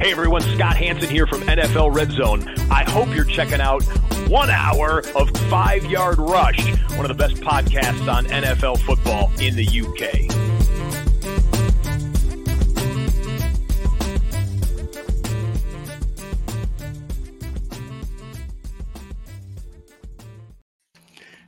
[0.00, 2.48] Hey everyone, Scott Hanson here from NFL Red Zone.
[2.70, 3.82] I hope you're checking out
[4.28, 9.56] one hour of Five Yard Rush, one of the best podcasts on NFL football in
[9.56, 10.49] the UK.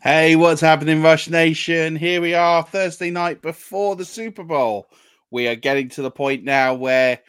[0.03, 1.95] Hey, what's happening, Rush Nation?
[1.95, 4.89] Here we are, Thursday night before the Super Bowl.
[5.31, 7.20] We are getting to the point now where,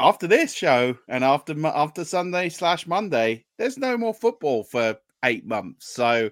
[0.00, 5.46] after this show and after after Sunday slash Monday, there's no more football for eight
[5.46, 5.94] months.
[5.94, 6.30] So,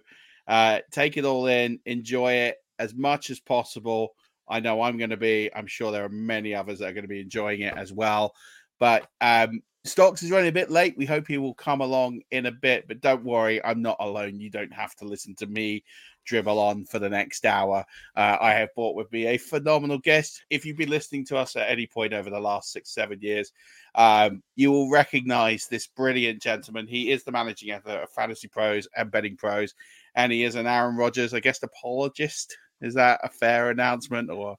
[0.49, 4.17] uh, take it all in, enjoy it as much as possible.
[4.49, 5.49] I know I'm going to be.
[5.55, 8.35] I'm sure there are many others that are going to be enjoying it as well.
[8.81, 10.97] But um, Stocks is running a bit late.
[10.97, 14.39] We hope he will come along in a bit, but don't worry, I'm not alone.
[14.39, 15.83] You don't have to listen to me
[16.25, 17.85] dribble on for the next hour.
[18.17, 20.45] Uh, I have brought with me a phenomenal guest.
[20.51, 23.53] If you've been listening to us at any point over the last six, seven years,
[23.95, 26.87] um, you will recognize this brilliant gentleman.
[26.87, 29.75] He is the managing editor of Fantasy Pros and Betting Pros,
[30.15, 32.57] and he is an Aaron Rodgers, I guess, apologist.
[32.83, 34.57] Is that a fair announcement or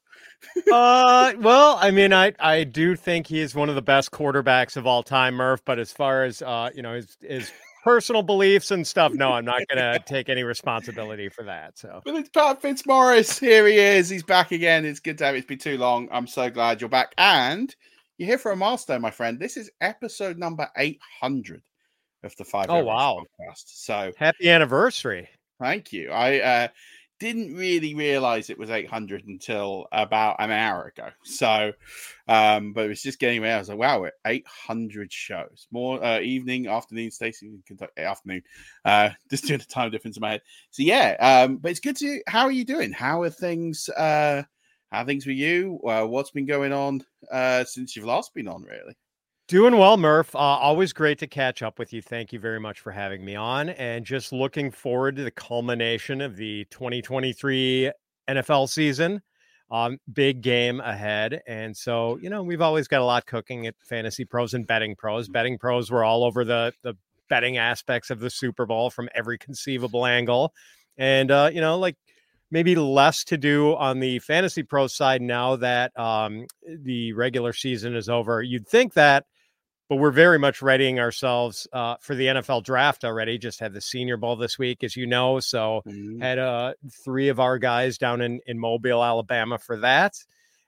[0.71, 4.75] uh well, I mean I I do think he is one of the best quarterbacks
[4.77, 7.51] of all time, Murf, but as far as uh you know his his
[7.83, 11.77] personal beliefs and stuff, no, I'm not gonna take any responsibility for that.
[11.77, 13.39] So But it's Pat Fitzmaurice.
[13.39, 14.09] Here he is.
[14.09, 14.85] He's back again.
[14.85, 15.39] It's good to have it.
[15.39, 16.07] It's been too long.
[16.11, 17.13] I'm so glad you're back.
[17.17, 17.73] And
[18.17, 19.39] you're here for a milestone, my friend.
[19.39, 21.61] This is episode number 800
[22.23, 23.23] of the Five Oh, wow.
[23.39, 23.63] podcast.
[23.65, 25.27] So happy anniversary.
[25.59, 26.09] Thank you.
[26.11, 26.67] I uh,
[27.23, 31.07] didn't really realize it was 800 until about an hour ago.
[31.23, 31.71] So,
[32.27, 33.53] um, but it was just getting away.
[33.53, 35.67] I was like, wow, we're 800 shows.
[35.71, 38.41] More uh, evening, afternoon, Stacey, Kentucky, afternoon.
[38.83, 40.41] Uh, just doing the time difference in my head.
[40.71, 42.21] So, yeah, um, but it's good to.
[42.27, 42.91] How are you doing?
[42.91, 43.87] How are things?
[43.87, 44.43] Uh,
[44.91, 45.79] how are things with you?
[45.87, 48.97] Uh, what's been going on uh, since you've last been on, really?
[49.49, 50.33] Doing well, Murf.
[50.33, 52.01] Uh, always great to catch up with you.
[52.01, 53.69] Thank you very much for having me on.
[53.69, 57.91] And just looking forward to the culmination of the 2023
[58.29, 59.21] NFL season.
[59.69, 61.41] Um, big game ahead.
[61.45, 64.95] And so, you know, we've always got a lot cooking at Fantasy Pros and Betting
[64.95, 65.27] Pros.
[65.27, 66.93] Betting Pros were all over the, the
[67.27, 70.53] betting aspects of the Super Bowl from every conceivable angle.
[70.97, 71.97] And, uh, you know, like
[72.49, 77.93] maybe less to do on the Fantasy Pro side now that um, the regular season
[77.93, 78.41] is over.
[78.41, 79.25] You'd think that
[79.89, 83.37] but we're very much readying ourselves uh, for the NFL draft already.
[83.37, 85.39] Just had the Senior Bowl this week, as you know.
[85.39, 86.21] So Mhm.
[86.21, 90.13] had uh, three of our guys down in in Mobile, Alabama, for that.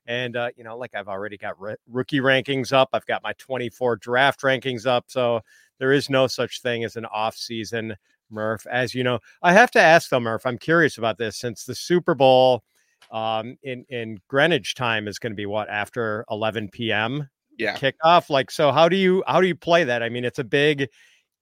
[0.05, 1.55] And uh, you know, like I've already got
[1.89, 2.89] rookie rankings up.
[2.93, 5.05] I've got my 24 draft rankings up.
[5.07, 5.41] So
[5.79, 7.95] there is no such thing as an off season,
[8.31, 8.65] Murf.
[8.67, 10.41] As you know, I have to ask though, Murf.
[10.45, 12.63] I'm curious about this since the Super Bowl
[13.11, 17.75] um, in in Greenwich time is going to be what after 11 p.m Yeah.
[17.75, 18.29] kick off.
[18.29, 20.87] like so how do you how do you play that i mean it's a big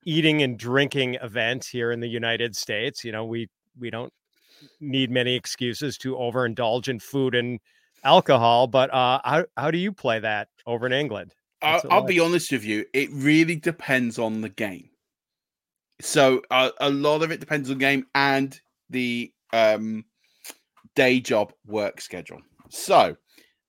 [0.05, 3.49] eating and drinking event here in the united states you know we
[3.79, 4.13] we don't
[4.79, 7.59] need many excuses to overindulge in food and
[8.03, 11.33] alcohol but uh how, how do you play that over in england
[11.63, 12.85] I'll, it I'll be honest with you.
[12.93, 14.89] It really depends on the game.
[16.01, 18.59] so uh, a lot of it depends on the game and
[18.89, 20.03] the um,
[20.95, 22.41] day job work schedule.
[22.69, 23.15] So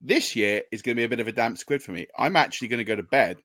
[0.04, 2.06] this year is going to be a bit of a damp squid for me.
[2.18, 3.38] I'm actually going to go to bed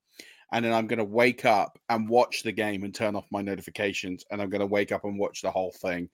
[0.52, 3.42] and then I'm going to wake up and watch the game and turn off my
[3.42, 6.10] notifications and I'm going to wake up and watch the whole thing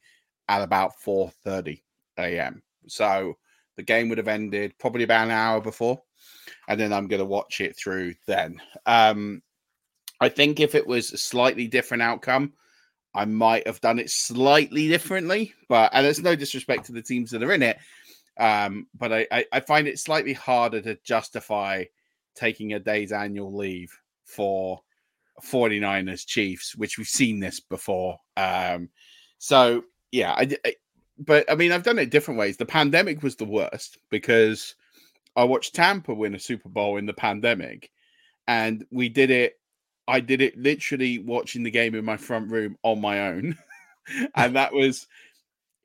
[0.47, 1.81] at about 4:30
[2.19, 2.61] a.m.
[2.87, 3.33] So
[3.75, 6.01] the game would have ended probably about an hour before
[6.67, 8.61] and then I'm going to watch it through then.
[8.85, 9.41] Um
[10.21, 12.53] I think if it was a slightly different outcome,
[13.13, 17.31] I might have done it slightly differently, but and there's no disrespect to the teams
[17.31, 17.77] that are in it.
[18.37, 21.85] Um, but I, I, I find it slightly harder to justify
[22.35, 24.81] taking a day's annual leave for
[25.43, 28.17] 49ers Chiefs, which we've seen this before.
[28.37, 28.89] Um,
[29.37, 30.75] so yeah, I, I,
[31.17, 32.57] but I mean, I've done it different ways.
[32.57, 34.75] The pandemic was the worst because
[35.35, 37.91] I watched Tampa win a Super Bowl in the pandemic,
[38.47, 39.59] and we did it.
[40.07, 43.57] I did it literally watching the game in my front room on my own,
[44.35, 45.07] and that was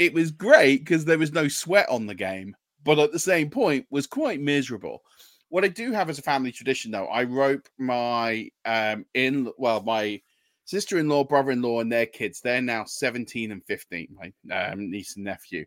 [0.00, 3.50] it was great because there was no sweat on the game, but at the same
[3.50, 5.02] point was quite miserable.
[5.50, 9.82] What I do have as a family tradition, though, I rope my um in well
[9.82, 10.20] my
[10.64, 12.40] sister-in-law, brother-in-law, and their kids.
[12.40, 15.66] They're now seventeen and fifteen, my um, niece and nephew.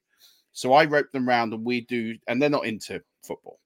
[0.52, 3.60] So I rope them around, and we do, and they're not into football,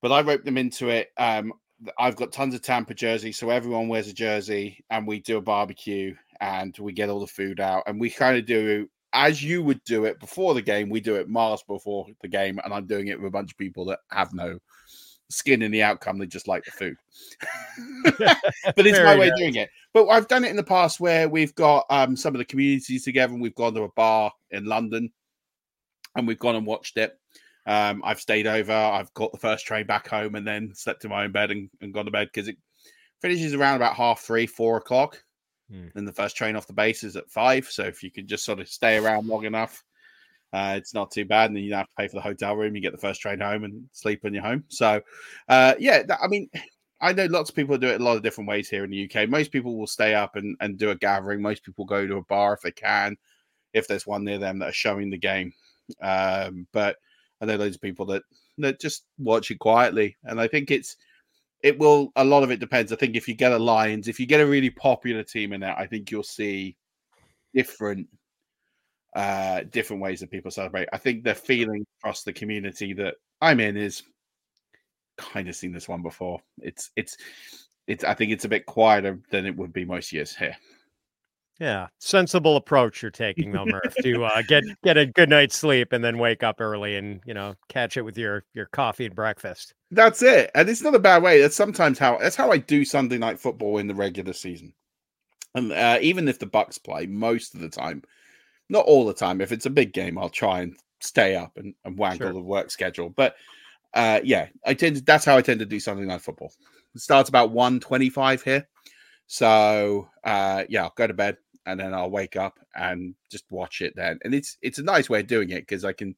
[0.00, 1.08] but I rope them into it.
[1.18, 1.52] Um,
[1.98, 5.42] I've got tons of Tampa jerseys, so everyone wears a jersey, and we do a
[5.42, 9.62] barbecue, and we get all the food out, and we kind of do as you
[9.62, 12.86] would do it before the game, we do it miles before the game, and I'm
[12.86, 14.58] doing it with a bunch of people that have no
[15.28, 16.96] skin in the outcome; they just like the food.
[18.18, 19.70] but it's my way of doing it.
[19.92, 23.04] But I've done it in the past where we've got um, some of the communities
[23.04, 25.10] together, and we've gone to a bar in London,
[26.16, 27.18] and we've gone and watched it.
[27.66, 28.72] Um, I've stayed over.
[28.72, 31.68] I've got the first train back home, and then slept in my own bed and,
[31.80, 32.56] and gone to bed because it
[33.20, 35.22] finishes around about half three, four o'clock.
[35.70, 35.86] Hmm.
[35.94, 37.66] And the first train off the base is at five.
[37.66, 39.84] So if you can just sort of stay around long enough,
[40.52, 41.46] uh, it's not too bad.
[41.46, 42.74] And then you don't have to pay for the hotel room.
[42.74, 44.64] You get the first train home and sleep in you're home.
[44.68, 45.00] So,
[45.48, 46.50] uh, yeah, I mean,
[47.02, 49.10] I know lots of people do it a lot of different ways here in the
[49.10, 49.26] UK.
[49.26, 51.40] Most people will stay up and, and do a gathering.
[51.40, 53.16] Most people go to a bar if they can,
[53.72, 55.50] if there's one near them that are showing the game.
[56.02, 56.96] Um, but
[57.40, 58.22] I know loads of people that
[58.58, 60.96] that just watch it quietly, and I think it's
[61.62, 62.92] it will a lot of it depends.
[62.92, 65.60] I think if you get a Lions, if you get a really popular team in
[65.60, 66.76] there, I think you'll see
[67.54, 68.06] different
[69.16, 70.88] uh different ways that people celebrate.
[70.92, 74.02] I think the feeling across the community that I'm in is
[75.18, 76.40] kind of seen this one before.
[76.58, 77.16] It's it's
[77.86, 80.56] it's I think it's a bit quieter than it would be most years here.
[81.58, 85.92] Yeah, sensible approach you're taking, though, Murf, to uh, get get a good night's sleep
[85.92, 89.14] and then wake up early and you know catch it with your your coffee and
[89.14, 89.74] breakfast.
[89.92, 91.40] That's it, and it's not a bad way.
[91.40, 94.72] That's sometimes how that's how I do Sunday night football in the regular season,
[95.56, 98.04] and uh, even if the Bucks play, most of the time,
[98.68, 99.40] not all the time.
[99.40, 102.32] If it's a big game, I'll try and stay up and, and wangle sure.
[102.32, 103.08] the work schedule.
[103.08, 103.34] But
[103.94, 106.52] uh, yeah, I tend to, that's how I tend to do Sunday night football.
[106.94, 108.68] It starts about one twenty-five here.
[109.26, 113.80] So uh, yeah, I'll go to bed, and then I'll wake up and just watch
[113.80, 114.20] it then.
[114.24, 116.14] And it's it's a nice way of doing it because I can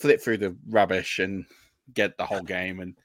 [0.00, 1.46] flip through the rubbish and
[1.92, 2.96] get the whole game and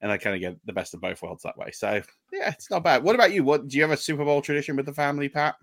[0.00, 1.70] and I kind of get the best of both worlds that way.
[1.72, 2.02] So
[2.32, 3.02] yeah, it's not bad.
[3.02, 3.44] What about you?
[3.44, 5.56] What do you have a Super Bowl tradition with the family, Pat?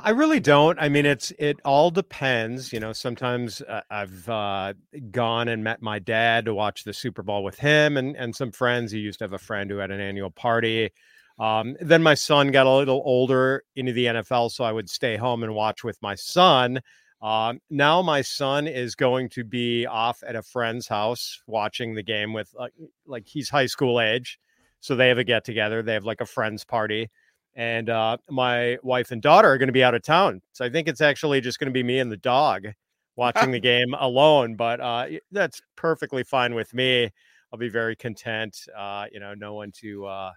[0.00, 0.78] I really don't.
[0.78, 2.72] I mean, it's it all depends.
[2.72, 4.74] You know, sometimes uh, I've uh,
[5.10, 8.52] gone and met my dad to watch the Super Bowl with him and and some
[8.52, 8.92] friends.
[8.92, 10.90] He used to have a friend who had an annual party.
[11.38, 15.16] Um, then my son got a little older into the NFL, so I would stay
[15.16, 16.80] home and watch with my son.
[17.20, 22.02] Um, now my son is going to be off at a friend's house watching the
[22.02, 22.72] game with like,
[23.06, 24.38] like he's high school age,
[24.80, 25.82] so they have a get together.
[25.82, 27.10] They have like a friends party,
[27.54, 30.42] and uh, my wife and daughter are going to be out of town.
[30.52, 32.68] So I think it's actually just going to be me and the dog
[33.16, 34.54] watching the game alone.
[34.54, 37.10] But uh, that's perfectly fine with me.
[37.52, 38.56] I'll be very content.
[38.76, 40.32] Uh, you know, no one to uh,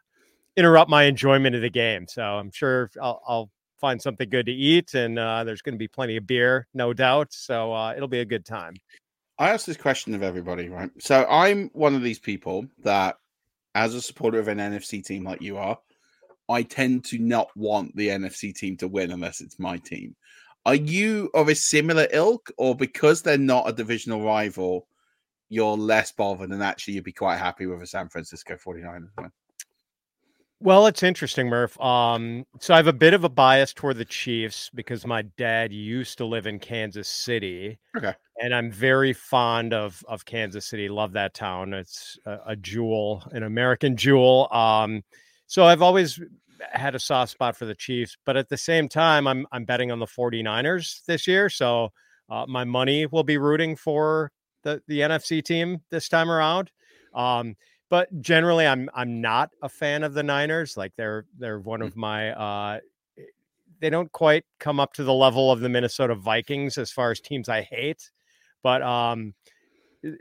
[0.56, 2.08] interrupt my enjoyment of the game.
[2.08, 5.80] So I'm sure I'll, I'll find something good to eat, and uh, there's going to
[5.80, 7.34] be plenty of beer, no doubt.
[7.34, 8.76] So uh, it'll be a good time.
[9.38, 10.92] I ask this question of everybody, right?
[11.00, 13.18] So I'm one of these people that,
[13.74, 15.80] as a supporter of an NFC team like you are,
[16.48, 20.16] I tend to not want the NFC team to win unless it's my team.
[20.66, 24.88] Are you of a similar ilk, or because they're not a divisional rival,
[25.50, 29.32] you're less bothered and actually you'd be quite happy with a San Francisco 49ers win?
[30.64, 31.84] Well, it's interesting, Murf.
[31.84, 35.74] Um, so I have a bit of a bias toward the Chiefs because my dad
[35.74, 37.80] used to live in Kansas City.
[37.98, 38.14] Okay.
[38.40, 40.88] And I'm very fond of of Kansas City.
[40.88, 41.74] Love that town.
[41.74, 44.48] It's a, a jewel, an American jewel.
[44.54, 45.04] Um,
[45.48, 46.20] so I've always
[46.72, 49.92] had a soft spot for the Chiefs, but at the same time, I'm I'm betting
[49.92, 51.50] on the 49ers this year.
[51.50, 51.90] So
[52.30, 56.72] uh, my money will be rooting for the the NFC team this time around.
[57.16, 57.56] Um,
[57.92, 60.78] but generally, I'm I'm not a fan of the Niners.
[60.78, 61.88] Like they're they're one mm.
[61.88, 62.80] of my uh,
[63.82, 67.20] they don't quite come up to the level of the Minnesota Vikings as far as
[67.20, 68.10] teams I hate,
[68.64, 69.34] but um,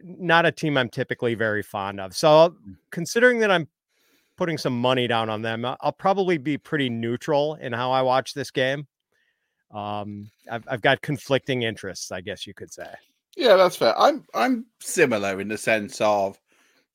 [0.03, 2.17] not a team I'm typically very fond of.
[2.17, 2.77] So mm.
[2.91, 3.69] considering that I'm
[4.37, 8.35] putting some money down on them, I'll probably be pretty neutral in how I watch
[8.35, 8.89] this game.
[9.71, 12.93] Um, I've, I've got conflicting interests, I guess you could say.
[13.37, 13.97] Yeah, that's fair.
[13.97, 16.37] I'm I'm similar in the sense of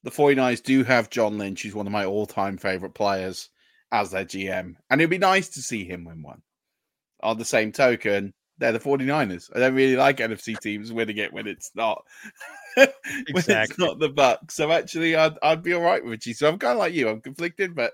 [0.06, 3.50] the 49ers do have John Lynch, who's one of my all-time favorite players
[3.92, 6.44] as their GM, and it'd be nice to see him win one.
[7.24, 9.50] On the same token, they're the 49ers.
[9.56, 12.04] I don't really like NFC teams winning it when it's not
[12.76, 12.88] when
[13.32, 14.54] it's not the Bucks.
[14.54, 16.36] So actually I'd I'd be all right with you.
[16.36, 17.10] So I'm kind of like you.
[17.10, 17.94] I'm conflicted, but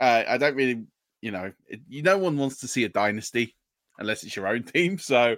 [0.00, 0.86] uh, I don't really,
[1.20, 3.54] you know, it, you no one wants to see a dynasty
[3.98, 4.96] unless it's your own team.
[4.98, 5.32] So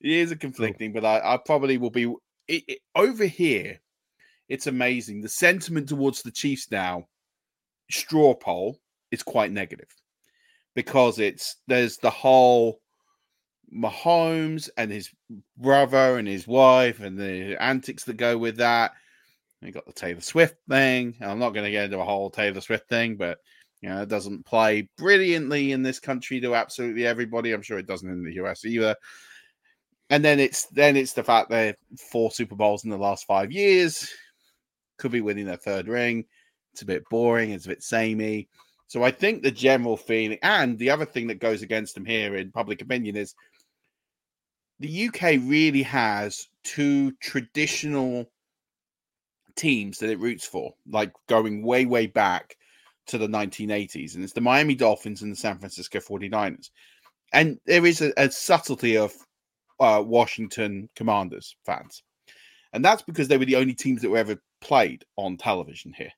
[0.00, 2.12] it is a conflicting, but I, I probably will be
[2.48, 3.80] it, it, over here.
[4.48, 5.20] It's amazing.
[5.20, 7.06] The sentiment towards the Chiefs now,
[7.90, 8.78] straw poll,
[9.10, 9.88] is quite negative
[10.74, 12.80] because it's there's the whole
[13.74, 15.10] Mahomes and his
[15.56, 18.92] brother and his wife and the antics that go with that.
[19.62, 21.14] You got the Taylor Swift thing.
[21.20, 23.38] I'm not going to get into a whole Taylor Swift thing, but
[23.80, 27.52] you know, it doesn't play brilliantly in this country to absolutely everybody.
[27.52, 28.94] I'm sure it doesn't in the US either.
[30.10, 31.76] And then it's then it's the fact they're
[32.10, 34.12] four Super Bowls in the last five years.
[34.98, 36.24] Could be winning their third ring.
[36.72, 37.50] It's a bit boring.
[37.50, 38.48] It's a bit samey.
[38.86, 42.36] So I think the general feeling, and the other thing that goes against them here
[42.36, 43.34] in public opinion is
[44.80, 48.30] the UK really has two traditional
[49.56, 52.56] teams that it roots for, like going way, way back
[53.06, 54.14] to the 1980s.
[54.14, 56.70] And it's the Miami Dolphins and the San Francisco 49ers.
[57.32, 59.12] And there is a, a subtlety of
[59.80, 62.02] uh, Washington Commanders fans.
[62.72, 66.12] And that's because they were the only teams that were ever played on television here.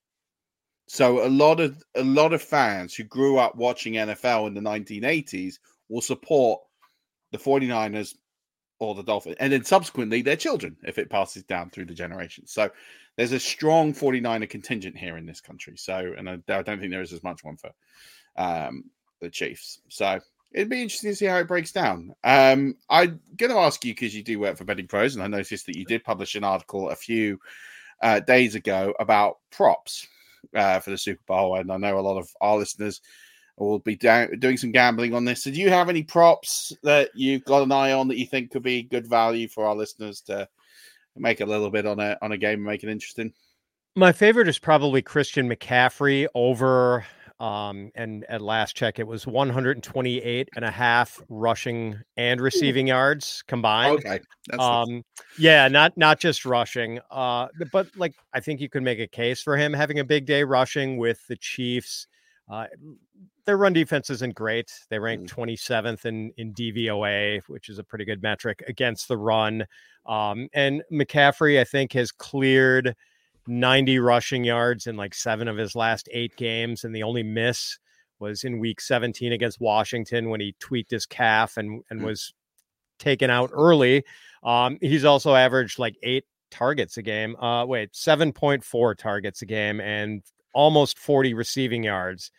[0.89, 4.61] So a lot of a lot of fans who grew up watching NFL in the
[4.61, 6.61] 1980s will support
[7.33, 8.15] the 49ers
[8.79, 12.53] or the Dolphins, and then subsequently their children if it passes down through the generations.
[12.53, 12.71] So
[13.17, 15.77] there's a strong 49er contingent here in this country.
[15.77, 17.71] So, and I, I don't think there is as much one for
[18.37, 18.85] um,
[19.21, 19.81] the Chiefs.
[19.89, 20.21] So
[20.53, 22.15] it'd be interesting to see how it breaks down.
[22.23, 25.27] Um, I'm going to ask you because you do work for Betting Pros, and I
[25.27, 27.41] noticed that you did publish an article a few
[28.03, 30.07] uh, days ago about props
[30.55, 33.01] uh, for the Super Bowl, and I know a lot of our listeners
[33.57, 35.45] will be down, doing some gambling on this.
[35.45, 38.51] So, do you have any props that you've got an eye on that you think
[38.51, 40.49] could be good value for our listeners to
[41.17, 43.33] make a little bit on a on a game and make it interesting?
[43.95, 47.07] My favorite is probably Christian McCaffrey over
[47.39, 53.43] um, and at last check it was 128 and a half rushing and receiving yards
[53.47, 53.99] combined.
[53.99, 54.21] Okay.
[54.49, 55.03] That's um,
[55.39, 57.01] yeah, not not just rushing.
[57.11, 60.27] Uh, but like I think you could make a case for him having a big
[60.27, 62.07] day rushing with the Chiefs.
[62.49, 62.67] Uh,
[63.45, 64.73] their run defense isn't great.
[64.89, 65.29] They rank mm.
[65.29, 69.67] 27th in, in DVOA, which is a pretty good metric against the run.
[70.05, 72.95] Um, and McCaffrey, I think, has cleared
[73.47, 76.85] 90 rushing yards in like seven of his last eight games.
[76.85, 77.79] And the only miss
[78.19, 82.05] was in week 17 against Washington when he tweaked his calf and, and mm.
[82.05, 82.33] was
[82.99, 84.05] taken out early.
[84.43, 87.37] Um, he's also averaged like eight targets a game.
[87.37, 90.23] Uh, wait, 7.4 targets a game and
[90.55, 92.31] almost 40 receiving yards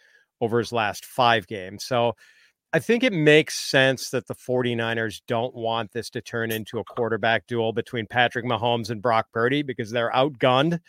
[0.42, 1.84] over his last five games.
[1.84, 2.16] So
[2.74, 6.84] I think it makes sense that the 49ers don't want this to turn into a
[6.84, 10.80] quarterback duel between Patrick Mahomes and Brock Purdy because they're outgunned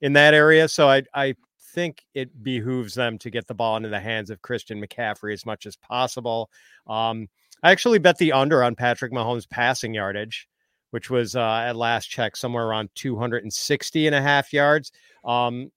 [0.00, 0.68] in that area.
[0.68, 1.34] So I, I
[1.74, 5.46] think it behooves them to get the ball into the hands of Christian McCaffrey as
[5.46, 6.50] much as possible.
[6.88, 7.28] Um,
[7.62, 10.48] I actually bet the under on Patrick Mahomes passing yardage,
[10.90, 14.90] which was uh, at last check somewhere around 260 and a half yards.
[15.24, 15.70] Um,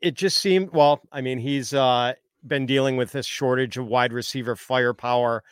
[0.00, 1.00] it just seemed well.
[1.12, 2.14] I mean, he's uh,
[2.46, 5.42] been dealing with this shortage of wide receiver firepower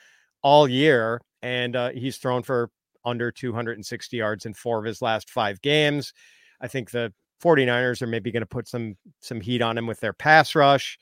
[0.43, 2.71] all year, and uh, he's thrown for
[3.05, 6.13] under 260 yards in four of his last five games.
[6.61, 10.01] I think the 49ers are maybe going to put some some heat on him with
[10.01, 10.99] their pass rush.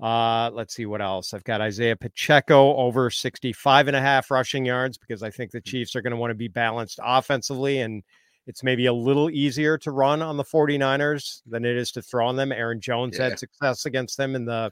[0.00, 1.32] Uh, let's see what else.
[1.32, 5.60] I've got Isaiah Pacheco over 65 and a half rushing yards because I think the
[5.60, 5.64] mm.
[5.64, 8.02] Chiefs are going to want to be balanced offensively and
[8.46, 12.28] it's maybe a little easier to run on the 49ers than it is to throw
[12.28, 12.52] on them.
[12.52, 13.30] Aaron Jones yeah.
[13.30, 14.70] had success against them in the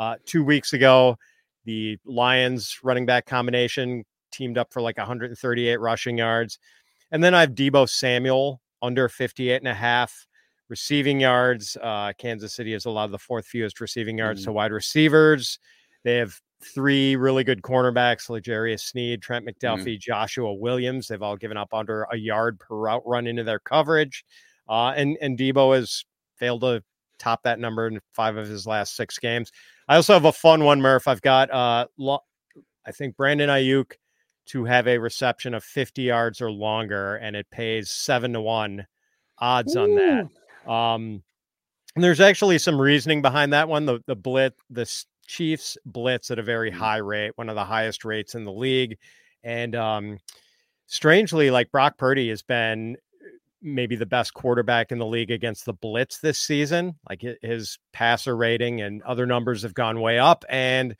[0.00, 1.16] uh, two weeks ago.
[1.66, 6.58] The Lions running back combination teamed up for like 138 rushing yards.
[7.12, 10.26] And then I have Deebo Samuel under 58 and a half
[10.68, 11.76] receiving yards.
[11.80, 14.50] Uh, Kansas City has allowed the fourth fewest receiving yards mm-hmm.
[14.50, 15.58] to wide receivers.
[16.02, 19.66] They have three really good cornerbacks: L'Jarius Sneed, Trent mm-hmm.
[19.66, 20.00] McDuffie, mm-hmm.
[20.00, 21.08] Joshua Williams.
[21.08, 24.24] They've all given up under a yard per route run into their coverage.
[24.66, 26.04] Uh, and and Deebo has
[26.36, 26.82] failed to
[27.20, 29.52] top that number in five of his last six games.
[29.88, 31.06] I also have a fun one, Murf.
[31.06, 32.24] I've got uh, lo-
[32.86, 33.92] I think Brandon Aiyuk
[34.46, 38.86] to have a reception of 50 yards or longer, and it pays seven to one
[39.38, 39.82] odds Ooh.
[39.82, 40.70] on that.
[40.70, 41.22] Um,
[41.94, 43.86] and there's actually some reasoning behind that one.
[43.86, 44.88] The the blitz, the
[45.26, 46.74] Chiefs blitz at a very mm.
[46.74, 48.98] high rate, one of the highest rates in the league,
[49.42, 50.18] and um,
[50.86, 52.96] strangely, like Brock Purdy has been
[53.62, 56.94] maybe the best quarterback in the league against the blitz this season.
[57.08, 60.96] Like his passer rating and other numbers have gone way up, and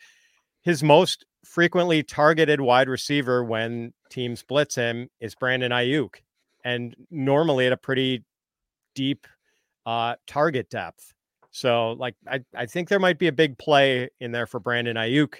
[0.62, 6.16] his most frequently targeted wide receiver when teams blitz him is Brandon Aiyuk,
[6.64, 8.24] and normally at a pretty
[8.94, 9.26] deep
[9.86, 11.14] uh, target depth.
[11.52, 14.96] So, like, I, I think there might be a big play in there for Brandon
[14.96, 15.36] Aiyuk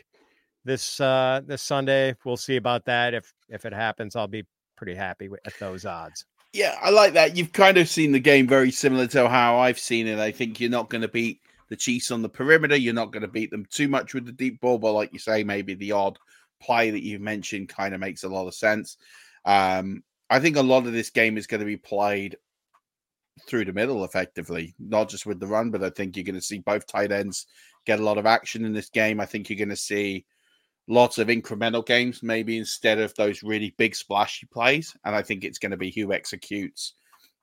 [0.64, 2.14] this uh, this Sunday.
[2.24, 3.14] We'll see about that.
[3.14, 4.44] If if it happens, I'll be
[4.76, 6.24] pretty happy with, at those odds.
[6.52, 7.36] Yeah, I like that.
[7.36, 10.18] You've kind of seen the game very similar to how I've seen it.
[10.18, 12.74] I think you're not going to beat the Chiefs on the perimeter.
[12.74, 15.20] You're not going to beat them too much with the deep ball, but like you
[15.20, 16.18] say, maybe the odd
[16.60, 18.96] play that you've mentioned kind of makes a lot of sense.
[19.44, 22.36] Um, I think a lot of this game is going to be played
[23.46, 26.40] through the middle effectively, not just with the run, but I think you're going to
[26.40, 27.46] see both tight ends
[27.86, 29.20] get a lot of action in this game.
[29.20, 30.26] I think you're going to see
[30.90, 34.94] lots of incremental games, maybe instead of those really big splashy plays.
[35.04, 36.94] And I think it's going to be who executes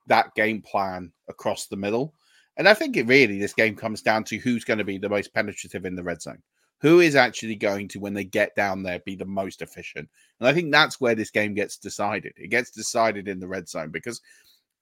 [0.06, 2.12] that game plan across the middle.
[2.58, 5.08] And I think it really, this game comes down to who's going to be the
[5.08, 6.42] most penetrative in the red zone.
[6.80, 10.08] Who is actually going to, when they get down there, be the most efficient?
[10.40, 12.34] And I think that's where this game gets decided.
[12.36, 14.20] It gets decided in the red zone because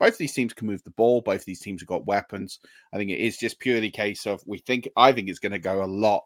[0.01, 1.21] both these teams can move the ball.
[1.21, 2.59] Both these teams have got weapons.
[2.93, 4.89] I think it is just purely case of we think.
[4.97, 6.25] I think it's going to go a lot,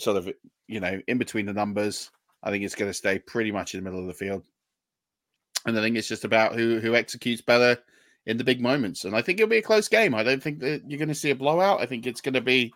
[0.00, 0.30] sort of,
[0.66, 2.10] you know, in between the numbers.
[2.42, 4.44] I think it's going to stay pretty much in the middle of the field,
[5.66, 7.78] and I think it's just about who who executes better
[8.26, 9.04] in the big moments.
[9.04, 10.14] And I think it'll be a close game.
[10.14, 11.80] I don't think that you're going to see a blowout.
[11.80, 12.72] I think it's going to be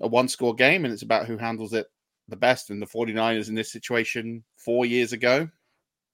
[0.00, 1.86] a one score game, and it's about who handles it
[2.28, 2.70] the best.
[2.70, 5.48] And the 49ers in this situation four years ago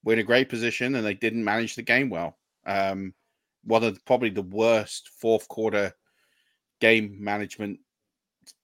[0.04, 2.36] were in a great position, and they didn't manage the game well.
[2.66, 3.14] Um,
[3.64, 5.92] one of the, probably the worst fourth quarter
[6.80, 7.78] game management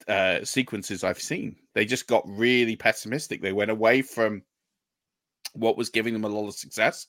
[0.08, 1.56] uh, sequences I've seen.
[1.74, 3.42] They just got really pessimistic.
[3.42, 4.42] They went away from
[5.54, 7.06] what was giving them a lot of success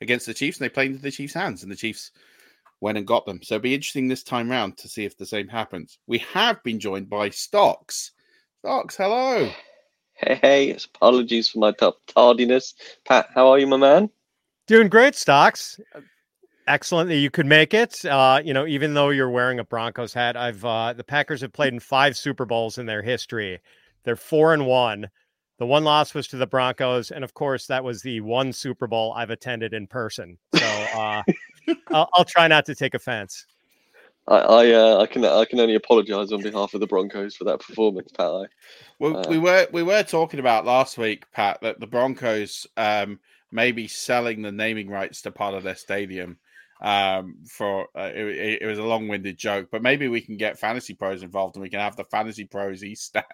[0.00, 2.12] against the Chiefs, and they played into the Chiefs' hands, and the Chiefs
[2.80, 3.40] went and got them.
[3.42, 5.98] So it'll be interesting this time round to see if the same happens.
[6.06, 8.12] We have been joined by Stocks.
[8.58, 9.50] Stocks, hello.
[10.14, 11.72] Hey, hey, apologies for my
[12.06, 12.74] tardiness.
[13.06, 14.10] Pat, how are you, my man?
[14.66, 15.80] Doing great, Stocks
[16.72, 18.02] excellent that you could make it.
[18.04, 21.52] Uh, you know, even though you're wearing a Broncos hat, I've uh, the Packers have
[21.52, 23.60] played in five Super Bowls in their history.
[24.04, 25.08] They're four and one.
[25.58, 28.86] The one loss was to the Broncos, and of course, that was the one Super
[28.86, 30.38] Bowl I've attended in person.
[30.54, 31.22] So uh,
[31.92, 33.46] I'll, I'll, try not to take offense.
[34.26, 37.44] I I, uh, I, can I can only apologise on behalf of the Broncos for
[37.44, 38.26] that performance, Pat.
[38.26, 38.44] I,
[38.98, 43.20] well, we uh, were we were talking about last week, Pat, that the Broncos um,
[43.52, 46.38] may be selling the naming rights to part of their stadium
[46.82, 50.94] um, for uh, it, it, was a long-winded joke, but maybe we can get fantasy
[50.94, 53.24] pros involved and we can have the fantasy pros East stand.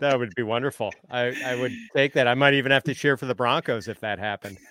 [0.00, 0.90] that would be wonderful.
[1.10, 2.26] I, I would take that.
[2.26, 4.56] I might even have to cheer for the Broncos if that happened.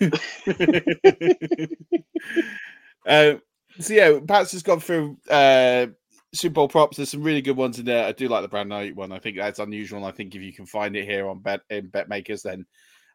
[3.06, 3.34] uh,
[3.78, 5.86] so yeah, Pat's just gone through uh,
[6.34, 6.96] Super Bowl props.
[6.96, 8.04] There's some really good ones in there.
[8.04, 9.12] I do like the Brandon one.
[9.12, 10.04] I think that's unusual.
[10.04, 12.66] I think if you can find it here on Bet in Bet Makers, then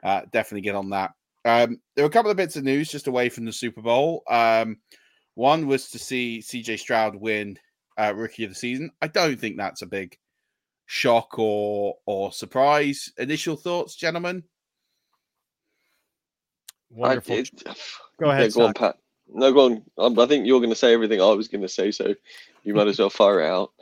[0.01, 1.11] uh, definitely get on that.
[1.47, 4.21] Um, there were a couple of bits of news just away from the Super Bowl.
[4.29, 4.77] Um,
[5.35, 7.57] one was to see CJ Stroud win
[7.97, 8.91] uh, Rookie of the Season.
[9.01, 10.17] I don't think that's a big
[10.87, 13.11] shock or or surprise.
[13.17, 14.43] Initial thoughts, gentlemen.
[16.89, 17.35] Wonderful.
[17.35, 17.49] I, it,
[18.19, 18.43] go ahead.
[18.43, 18.97] Yeah, go on, Pat.
[19.29, 19.83] No, go on.
[19.97, 22.13] Um, I think you're going to say everything I was going to say, so
[22.63, 23.71] you might as well fire it out.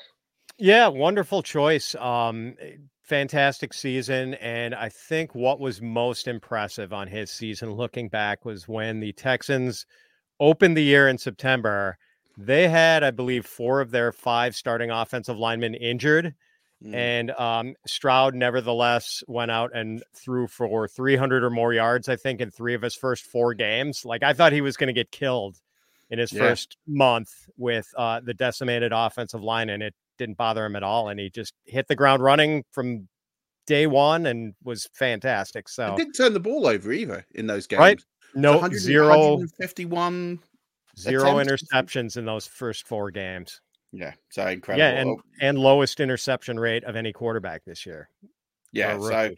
[0.58, 1.96] Yeah, wonderful choice.
[1.96, 2.56] Um,
[3.06, 4.34] fantastic season.
[4.36, 9.14] And I think what was most impressive on his season looking back was when the
[9.14, 9.86] Texans
[10.40, 11.98] opened the year in September.
[12.38, 16.34] They had, I believe, four of their five starting offensive linemen injured.
[16.84, 16.94] Mm.
[16.94, 22.42] And um, Stroud, nevertheless, went out and threw for 300 or more yards, I think,
[22.42, 24.04] in three of his first four games.
[24.04, 25.62] Like, I thought he was going to get killed
[26.10, 26.40] in his yeah.
[26.40, 31.10] first month with uh, the decimated offensive line, and it didn't bother him at all,
[31.10, 33.08] and he just hit the ground running from
[33.68, 35.68] day one and was fantastic.
[35.70, 37.80] So didn't turn the ball over either in those games.
[37.80, 38.02] Right?
[38.34, 40.40] No zero 51
[40.98, 43.60] Zero Attempts- interceptions in those first four games.
[43.92, 44.80] Yeah, so incredible.
[44.86, 48.10] Yeah, and and lowest interception rate of any quarterback this year.
[48.72, 49.34] yeah, so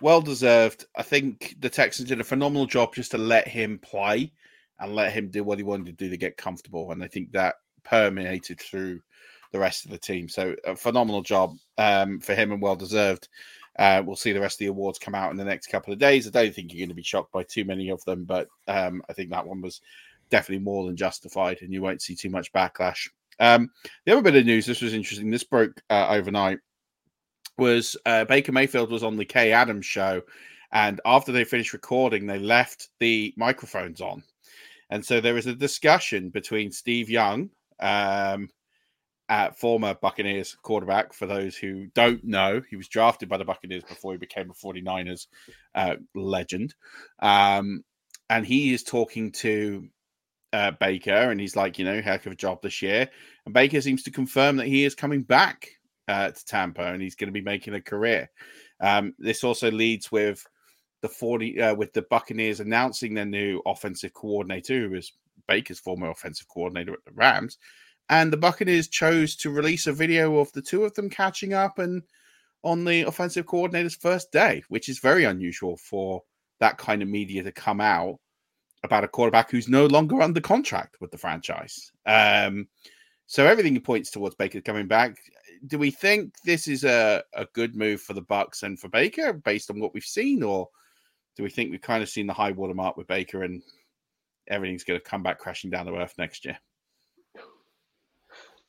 [0.00, 0.86] well deserved.
[0.96, 4.32] I think the Texans did a phenomenal job just to let him play
[4.78, 6.92] and let him do what he wanted to do to get comfortable.
[6.92, 9.00] And I think that permeated through
[9.52, 10.28] the rest of the team.
[10.28, 13.28] So a phenomenal job um, for him and well deserved.
[13.78, 16.00] Uh, we'll see the rest of the awards come out in the next couple of
[16.00, 16.26] days.
[16.26, 19.02] I don't think you're going to be shocked by too many of them, but um,
[19.08, 19.80] I think that one was
[20.30, 23.08] definitely more than justified, and you won't see too much backlash.
[23.38, 23.70] Um,
[24.04, 25.30] the other bit of news, this was interesting.
[25.30, 26.58] This broke uh, overnight.
[27.56, 30.22] Was uh, Baker Mayfield was on the Kay Adams show,
[30.72, 34.22] and after they finished recording, they left the microphones on,
[34.90, 38.48] and so there was a discussion between Steve Young, um,
[39.56, 41.12] former Buccaneers quarterback.
[41.12, 44.54] For those who don't know, he was drafted by the Buccaneers before he became a
[44.54, 45.26] 49ers
[45.74, 46.74] uh, legend,
[47.20, 47.84] um,
[48.30, 49.88] and he is talking to
[50.52, 53.08] uh, Baker, and he's like, you know, heck of a job this year.
[53.44, 55.68] And Baker seems to confirm that he is coming back
[56.08, 58.30] uh, to Tampa, and he's going to be making a career.
[58.80, 60.46] Um, this also leads with
[61.02, 65.12] the forty uh, with the Buccaneers announcing their new offensive coordinator, who is
[65.46, 67.58] Baker's former offensive coordinator at the Rams.
[68.10, 71.78] And the Buccaneers chose to release a video of the two of them catching up
[71.78, 72.02] and
[72.62, 76.22] on the offensive coordinator's first day, which is very unusual for
[76.60, 78.18] that kind of media to come out
[78.84, 81.92] about a quarterback who's no longer under contract with the franchise.
[82.06, 82.68] Um,
[83.26, 85.16] so everything points towards Baker coming back.
[85.66, 89.32] Do we think this is a, a good move for the Bucks and for Baker
[89.32, 90.68] based on what we've seen, or
[91.36, 93.62] do we think we've kind of seen the high water mark with Baker and
[94.48, 96.58] everything's going to come back crashing down to earth next year?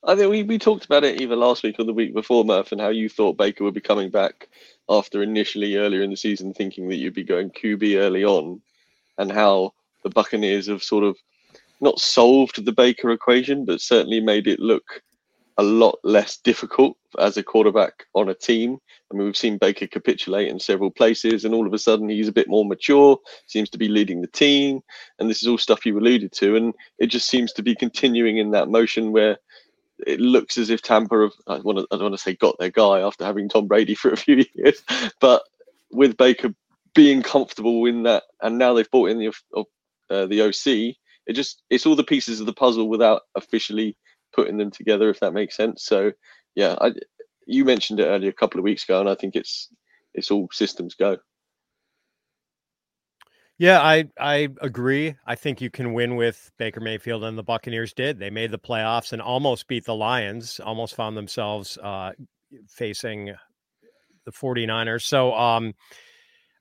[0.03, 2.71] I think we, we talked about it either last week or the week before, Murf,
[2.71, 4.47] and how you thought Baker would be coming back
[4.87, 8.61] after initially earlier in the season thinking that you'd be going QB early on,
[9.17, 11.17] and how the Buccaneers have sort of
[11.81, 15.01] not solved the Baker equation, but certainly made it look
[15.57, 18.77] a lot less difficult as a quarterback on a team.
[19.11, 22.29] I mean, we've seen Baker capitulate in several places, and all of a sudden he's
[22.29, 24.81] a bit more mature, seems to be leading the team,
[25.19, 28.37] and this is all stuff you alluded to, and it just seems to be continuing
[28.37, 29.37] in that motion where
[30.05, 32.57] it looks as if Tampa have I want to I don't want to say got
[32.59, 34.81] their guy after having Tom Brady for a few years,
[35.19, 35.43] but
[35.91, 36.53] with Baker
[36.93, 39.33] being comfortable in that, and now they've brought in the
[40.09, 40.95] uh, the OC,
[41.27, 43.95] it just it's all the pieces of the puzzle without officially
[44.33, 45.83] putting them together, if that makes sense.
[45.83, 46.11] So
[46.55, 46.93] yeah, I,
[47.45, 49.69] you mentioned it earlier a couple of weeks ago, and I think it's
[50.13, 51.17] it's all systems go.
[53.59, 55.15] Yeah, I I agree.
[55.27, 58.17] I think you can win with Baker Mayfield and the Buccaneers did.
[58.17, 62.13] They made the playoffs and almost beat the Lions, almost found themselves uh,
[62.69, 63.33] facing
[64.25, 65.03] the 49ers.
[65.03, 65.73] So um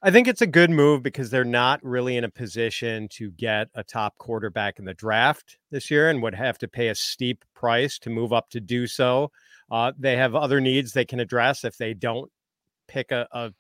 [0.03, 3.69] I think it's a good move because they're not really in a position to get
[3.75, 7.45] a top quarterback in the draft this year and would have to pay a steep
[7.55, 9.33] price to move up to do so.
[9.71, 12.31] Uh, they have other needs they can address if they don't
[12.89, 13.53] pick a, a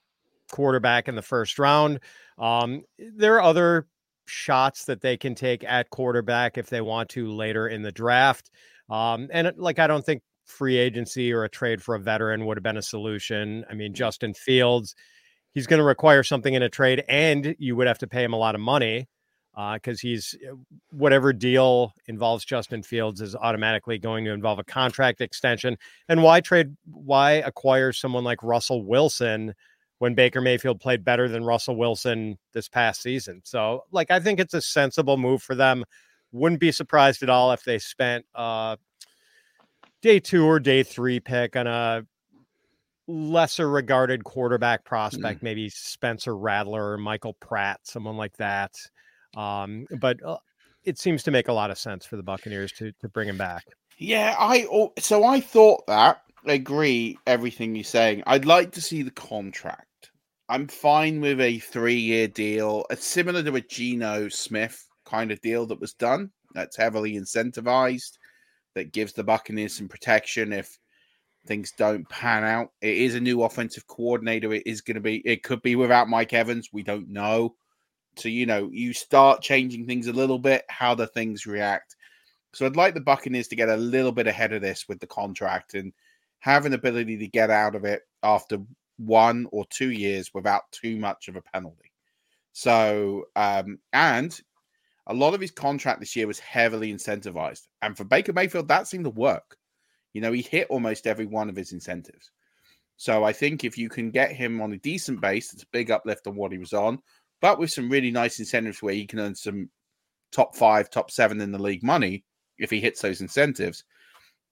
[0.52, 2.00] quarterback in the first round.
[2.38, 3.86] Um, there are other
[4.26, 8.50] shots that they can take at quarterback if they want to later in the draft.
[8.90, 12.56] Um, and like, I don't think free agency or a trade for a veteran would
[12.56, 13.64] have been a solution.
[13.70, 14.94] I mean, Justin Fields,
[15.52, 18.32] he's going to require something in a trade, and you would have to pay him
[18.32, 19.08] a lot of money
[19.74, 20.36] because uh, he's
[20.90, 25.76] whatever deal involves Justin Fields is automatically going to involve a contract extension.
[26.08, 26.76] And why trade?
[26.86, 29.54] Why acquire someone like Russell Wilson?
[29.98, 33.40] When Baker Mayfield played better than Russell Wilson this past season.
[33.44, 35.84] So, like, I think it's a sensible move for them.
[36.32, 38.76] Wouldn't be surprised at all if they spent uh,
[40.02, 42.02] day two or day three pick on a
[43.08, 45.42] lesser regarded quarterback prospect, mm.
[45.42, 48.74] maybe Spencer Rattler or Michael Pratt, someone like that.
[49.36, 50.36] Um, but uh,
[50.84, 53.38] it seems to make a lot of sense for the Buccaneers to to bring him
[53.38, 53.64] back.
[53.98, 54.66] Yeah, I
[54.98, 56.22] so I thought that.
[56.46, 58.22] I agree everything you're saying.
[58.26, 59.87] I'd like to see the contract.
[60.50, 62.86] I'm fine with a three year deal.
[62.90, 66.30] It's similar to a Geno Smith kind of deal that was done.
[66.54, 68.16] That's heavily incentivized.
[68.74, 70.78] That gives the Buccaneers some protection if
[71.46, 72.72] things don't pan out.
[72.80, 74.52] It is a new offensive coordinator.
[74.54, 75.16] It is going to be.
[75.26, 76.70] It could be without Mike Evans.
[76.72, 77.54] We don't know.
[78.16, 80.64] So you know, you start changing things a little bit.
[80.70, 81.96] How the things react.
[82.54, 85.06] So I'd like the Buccaneers to get a little bit ahead of this with the
[85.06, 85.92] contract and
[86.38, 88.58] have an ability to get out of it after
[88.98, 91.92] one or two years without too much of a penalty.
[92.52, 94.38] So, um, and
[95.06, 97.68] a lot of his contract this year was heavily incentivized.
[97.82, 99.56] And for Baker Mayfield, that seemed to work.
[100.12, 102.30] You know, he hit almost every one of his incentives.
[102.96, 105.90] So I think if you can get him on a decent base, it's a big
[105.90, 106.98] uplift on what he was on,
[107.40, 109.70] but with some really nice incentives where he can earn some
[110.32, 112.24] top five, top seven in the league money
[112.58, 113.84] if he hits those incentives.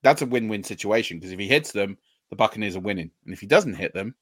[0.02, 1.98] That's a win-win situation because if he hits them,
[2.30, 4.14] the Buccaneers are winning, and if he doesn't hit them,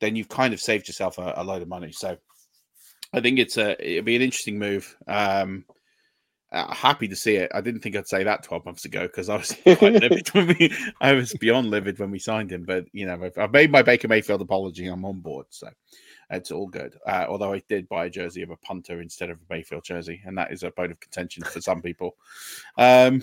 [0.00, 1.92] then you've kind of saved yourself a, a load of money.
[1.92, 2.16] So
[3.12, 4.96] I think it's a it'll be an interesting move.
[5.06, 5.64] Um,
[6.50, 7.50] uh, happy to see it.
[7.54, 10.46] I didn't think I'd say that 12 months ago because I was quite livid when
[10.46, 12.64] we, I was beyond livid when we signed him.
[12.64, 14.86] But you know, I've, I've, made my Baker Mayfield apology.
[14.86, 15.68] I'm on board, so
[16.30, 16.96] it's all good.
[17.06, 20.22] Uh, although I did buy a jersey of a punter instead of a Mayfield jersey,
[20.24, 22.16] and that is a bone of contention for some people.
[22.78, 23.22] Um,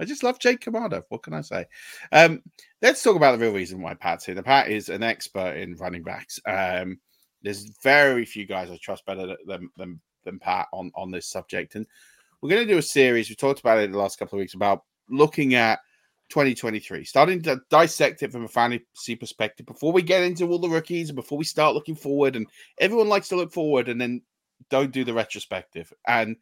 [0.00, 1.04] I just love Jake Camarda.
[1.08, 1.66] What can I say?
[2.12, 2.42] Um,
[2.82, 4.34] let's talk about the real reason why Pat's here.
[4.34, 6.40] The Pat is an expert in running backs.
[6.46, 6.98] Um,
[7.42, 11.74] there's very few guys I trust better than, than, than Pat on, on this subject.
[11.74, 11.86] And
[12.40, 13.28] we're going to do a series.
[13.28, 15.78] We talked about it the last couple of weeks about looking at
[16.30, 20.68] 2023, starting to dissect it from a fantasy perspective before we get into all the
[20.68, 22.34] rookies and before we start looking forward.
[22.34, 22.46] And
[22.80, 24.22] everyone likes to look forward and then
[24.70, 25.92] don't do the retrospective.
[26.08, 26.36] And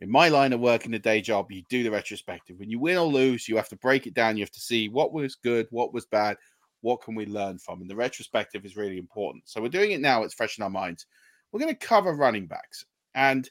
[0.00, 2.58] in my line of work in the day job, you do the retrospective.
[2.58, 4.36] When you win or lose, you have to break it down.
[4.36, 6.36] You have to see what was good, what was bad,
[6.82, 7.80] what can we learn from.
[7.80, 9.44] And the retrospective is really important.
[9.46, 10.22] So we're doing it now.
[10.22, 11.06] It's fresh in our minds.
[11.50, 12.84] We're going to cover running backs.
[13.14, 13.48] And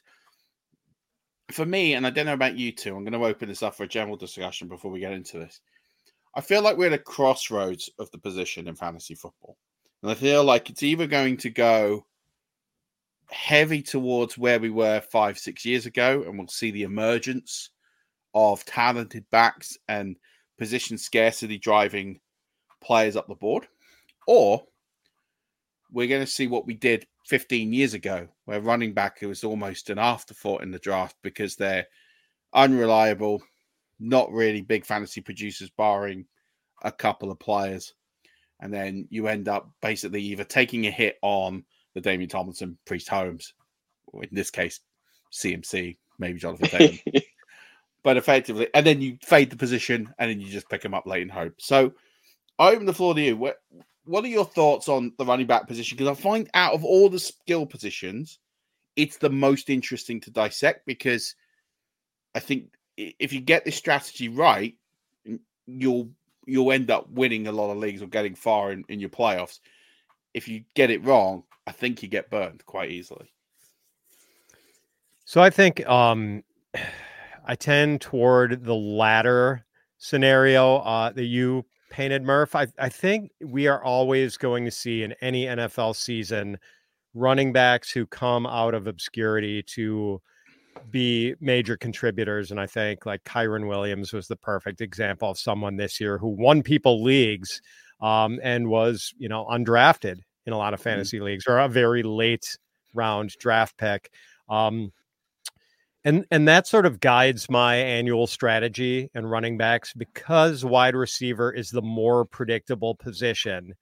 [1.50, 3.74] for me, and I don't know about you two, I'm going to open this up
[3.74, 5.60] for a general discussion before we get into this.
[6.36, 9.56] I feel like we're at a crossroads of the position in fantasy football.
[10.02, 12.06] And I feel like it's either going to go
[13.30, 17.70] heavy towards where we were five, six years ago, and we'll see the emergence
[18.34, 20.16] of talented backs and
[20.58, 22.20] position scarcity driving
[22.82, 23.66] players up the board,
[24.26, 24.62] or
[25.90, 29.90] we're going to see what we did 15 years ago, where running back was almost
[29.90, 31.86] an afterthought in the draft because they're
[32.52, 33.42] unreliable,
[33.98, 36.26] not really big fantasy producers, barring
[36.82, 37.94] a couple of players.
[38.60, 41.64] And then you end up basically either taking a hit on
[41.96, 43.54] the LaDainian Tomlinson, Priest Holmes,
[44.14, 44.80] in this case,
[45.32, 46.98] CMC, maybe Jonathan Taylor.
[48.02, 51.06] but effectively, and then you fade the position and then you just pick him up
[51.06, 51.54] late in hope.
[51.58, 51.92] So
[52.58, 53.36] I open the floor to you.
[53.36, 53.56] What,
[54.04, 55.96] what are your thoughts on the running back position?
[55.96, 58.38] Because I find out of all the skill positions,
[58.94, 61.34] it's the most interesting to dissect because
[62.34, 64.74] I think if you get this strategy right,
[65.66, 66.10] you'll
[66.46, 69.58] you'll end up winning a lot of leagues or getting far in, in your playoffs.
[70.32, 73.32] If you get it wrong, I think you get burned quite easily.
[75.24, 76.42] So I think um,
[77.46, 79.64] I tend toward the latter
[79.98, 82.54] scenario uh, that you painted, Murf.
[82.54, 86.58] I, I think we are always going to see in any NFL season
[87.14, 90.20] running backs who come out of obscurity to
[90.90, 92.50] be major contributors.
[92.50, 96.28] And I think like Kyron Williams was the perfect example of someone this year who
[96.28, 97.62] won people leagues
[98.00, 100.90] um, and was, you know, undrafted in a lot of mm-hmm.
[100.90, 101.26] fantasy mm-hmm.
[101.26, 102.56] leagues or a very late
[102.94, 104.10] round draft pick.
[104.48, 104.92] Um,
[106.04, 111.52] and and that sort of guides my annual strategy and running backs because wide receiver
[111.52, 113.74] is the more predictable position.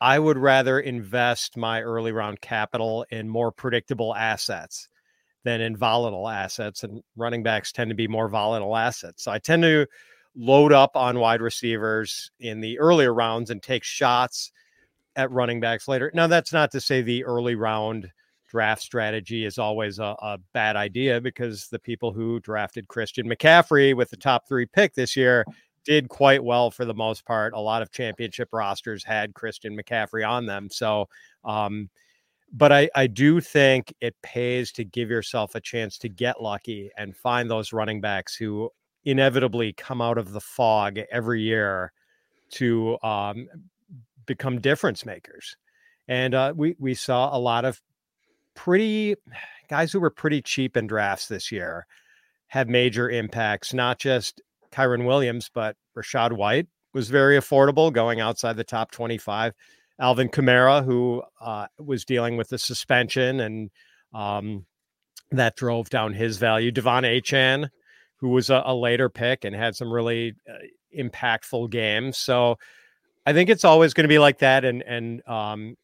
[0.00, 4.88] I would rather invest my early round capital in more predictable assets
[5.44, 6.84] than in volatile assets.
[6.84, 9.24] And running backs tend to be more volatile assets.
[9.24, 9.86] So I tend to
[10.36, 14.52] load up on wide receivers in the earlier rounds and take shots
[15.18, 16.10] at running backs later.
[16.14, 18.10] Now, that's not to say the early round
[18.48, 23.94] draft strategy is always a, a, bad idea because the people who drafted Christian McCaffrey
[23.94, 25.44] with the top three pick this year
[25.84, 27.52] did quite well for the most part.
[27.52, 30.68] A lot of championship rosters had Christian McCaffrey on them.
[30.70, 31.08] So,
[31.44, 31.90] um,
[32.52, 36.90] but I, I do think it pays to give yourself a chance to get lucky
[36.96, 38.70] and find those running backs who
[39.04, 41.92] inevitably come out of the fog every year
[42.50, 43.48] to um,
[44.28, 45.56] become difference makers.
[46.06, 47.80] And uh, we we saw a lot of
[48.54, 49.16] pretty
[49.68, 51.86] guys who were pretty cheap in drafts this year
[52.46, 53.74] have major impacts.
[53.74, 59.52] Not just Kyren Williams, but Rachaad White was very affordable, going outside the top twenty-five.
[60.00, 63.70] Alvin Kamara, who uh, was dealing with the suspension and
[64.14, 64.64] um,
[65.32, 66.70] that drove down his value.
[66.70, 67.68] De'Von Achane,
[68.16, 70.54] who was a, a, later pick and had some really uh,
[70.96, 72.16] impactful games.
[72.16, 72.58] So
[73.26, 75.76] I think it's always going to be like that, and and um,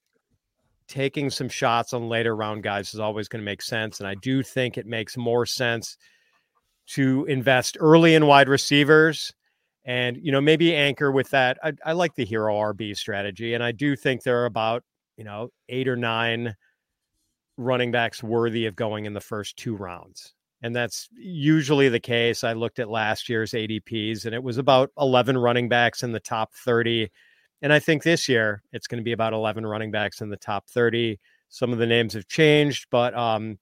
[0.89, 4.01] taking some shots on later round guys is always going to make sense.
[4.01, 5.97] And I do think it makes more sense
[6.87, 9.33] to invest early in wide receivers,
[9.85, 11.59] and you know maybe anchor with that.
[11.63, 14.83] I, I like the hero RB strategy, and I do think there are about
[15.17, 16.55] you know eight or nine
[17.57, 22.43] running backs worthy of going in the first two rounds and that's usually the case.
[22.43, 26.19] I looked at last year's ADPs, and it was about 11 running backs in the
[26.19, 27.11] top 30.
[27.61, 30.39] And I think this year it's going to be about 11 running backs in the
[30.39, 31.21] top 30.
[31.51, 33.59] Some of the names have changed, but um,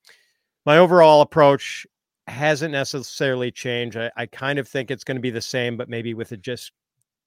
[0.64, 1.88] my overall approach
[2.28, 3.96] hasn't necessarily changed.
[3.96, 6.36] I, I kind of think it's going to be the same, but maybe with a
[6.36, 6.70] just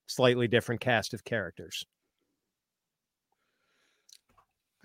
[0.07, 1.85] slightly different cast of characters.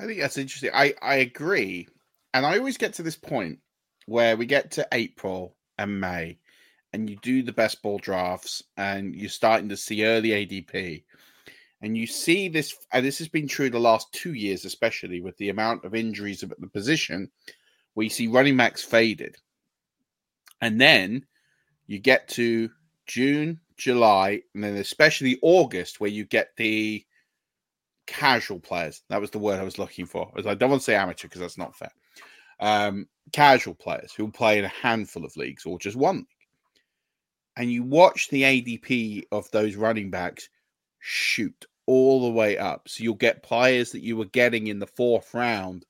[0.00, 0.70] I think that's interesting.
[0.74, 1.86] I, I agree.
[2.34, 3.60] And I always get to this point
[4.10, 6.36] where we get to April and May
[6.92, 11.04] and you do the best ball drafts and you're starting to see early ADP.
[11.80, 15.36] And you see this, and this has been true the last two years, especially with
[15.36, 17.30] the amount of injuries at the position,
[17.94, 19.36] where you see running backs faded.
[20.60, 21.24] And then
[21.86, 22.68] you get to
[23.06, 27.06] June, July, and then especially August, where you get the
[28.08, 29.02] casual players.
[29.08, 30.32] That was the word I was looking for.
[30.36, 31.92] I don't want to say amateur because that's not fair.
[32.60, 36.26] Um, casual players who play in a handful of leagues or just one league.
[37.56, 40.48] And you watch the ADP of those running backs
[41.00, 42.88] shoot all the way up.
[42.88, 45.84] So you'll get players that you were getting in the fourth round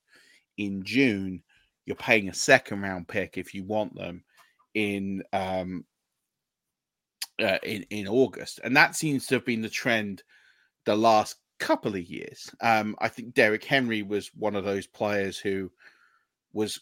[0.57, 1.43] in June.
[1.85, 4.25] You're paying a second round pick if you want them
[4.75, 5.85] in um,
[7.41, 10.23] uh, in in August, and that seems to have been the trend
[10.85, 12.51] the last couple of years.
[12.61, 15.71] Um, I think Derrick Henry was one of those players who
[16.53, 16.81] was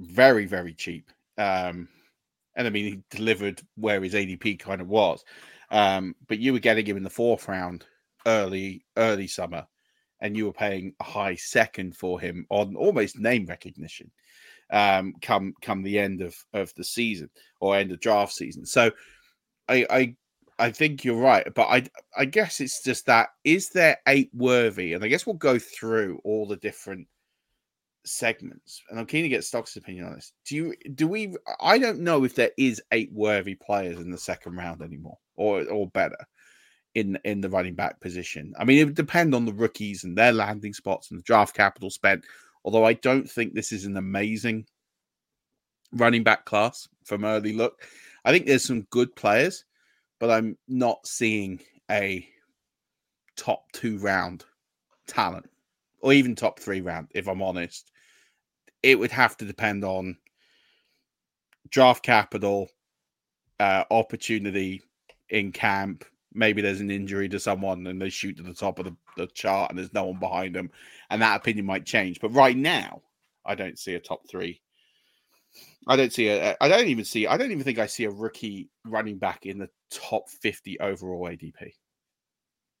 [0.00, 1.88] very very cheap, um,
[2.56, 5.24] and I mean he delivered where his ADP kind of was,
[5.70, 7.84] um, but you were getting him in the fourth round
[8.26, 9.66] early early summer,
[10.20, 14.10] and you were paying a high second for him on almost name recognition.
[14.70, 18.90] Um, come come the end of of the season or end of draft season, so
[19.68, 20.16] I, I
[20.58, 21.86] I think you're right, but I
[22.16, 26.20] I guess it's just that is there eight worthy, and I guess we'll go through
[26.24, 27.08] all the different
[28.04, 30.32] segments, and I'm keen to get Stock's opinion on this.
[30.46, 31.34] Do you do we?
[31.60, 35.64] I don't know if there is eight worthy players in the second round anymore, or
[35.68, 36.18] or better
[36.94, 38.54] in in the running back position.
[38.58, 41.54] I mean, it would depend on the rookies and their landing spots and the draft
[41.54, 42.24] capital spent.
[42.64, 44.66] Although I don't think this is an amazing
[45.92, 47.86] running back class from early look.
[48.24, 49.64] I think there's some good players,
[50.18, 52.26] but I'm not seeing a
[53.36, 54.44] top two round
[55.06, 55.48] talent
[56.00, 57.90] or even top three round, if I'm honest.
[58.84, 60.16] It would have to depend on
[61.70, 62.68] draft capital,
[63.58, 64.82] uh, opportunity
[65.30, 66.04] in camp.
[66.32, 69.26] Maybe there's an injury to someone and they shoot to the top of the, the
[69.28, 70.70] chart and there's no one behind them.
[71.10, 72.20] And that opinion might change.
[72.20, 73.02] But right now,
[73.46, 74.60] I don't see a top three
[75.86, 76.56] I don't see a.
[76.60, 77.26] I don't even see.
[77.26, 81.28] I don't even think I see a rookie running back in the top fifty overall
[81.28, 81.72] ADP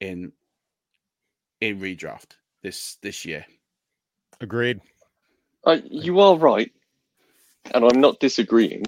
[0.00, 0.32] in
[1.60, 3.44] in redraft this this year.
[4.40, 4.80] Agreed.
[5.66, 6.70] Uh, you are right,
[7.72, 8.84] and I'm not disagreeing.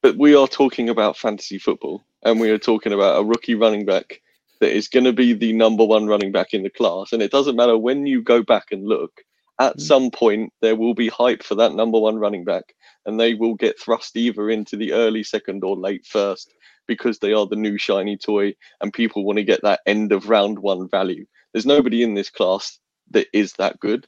[0.00, 3.84] But we are talking about fantasy football, and we are talking about a rookie running
[3.84, 4.20] back
[4.60, 7.12] that is going to be the number one running back in the class.
[7.12, 9.22] And it doesn't matter when you go back and look.
[9.60, 9.80] At mm.
[9.80, 12.74] some point, there will be hype for that number one running back
[13.06, 16.54] and they will get thrust either into the early second or late first
[16.86, 20.28] because they are the new shiny toy and people want to get that end of
[20.28, 21.24] round one value.
[21.52, 22.78] There's nobody in this class
[23.10, 24.06] that is that good.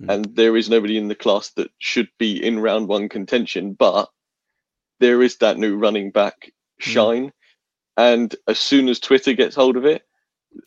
[0.00, 0.12] Mm.
[0.12, 4.08] And there is nobody in the class that should be in round one contention, but
[5.00, 6.90] there is that new running back hmm.
[6.90, 7.26] shine.
[7.26, 7.32] Mm.
[7.96, 10.02] And as soon as Twitter gets hold of it,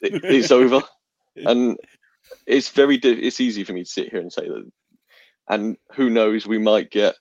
[0.02, 0.82] it it's over.
[1.36, 1.78] And
[2.46, 4.70] it's very, it's easy for me to sit here and say that.
[5.48, 7.16] And who knows, we might get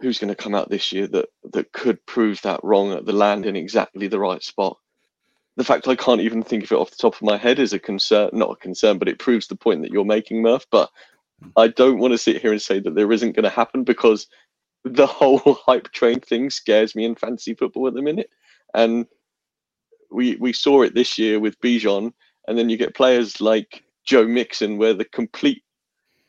[0.00, 3.12] who's going to come out this year that that could prove that wrong at the
[3.12, 4.76] land in exactly the right spot.
[5.60, 7.74] The fact I can't even think of it off the top of my head is
[7.74, 10.64] a concern, not a concern, but it proves the point that you're making, Murf.
[10.70, 10.88] But
[11.42, 11.50] hmm.
[11.54, 14.26] I don't want to sit here and say that there isn't going to happen because
[14.84, 18.30] the whole hype train thing scares me in fantasy football at the minute.
[18.72, 19.04] And
[20.10, 22.14] we we saw it this year with Bijan,
[22.48, 25.62] and then you get players like Joe Mixon, where the complete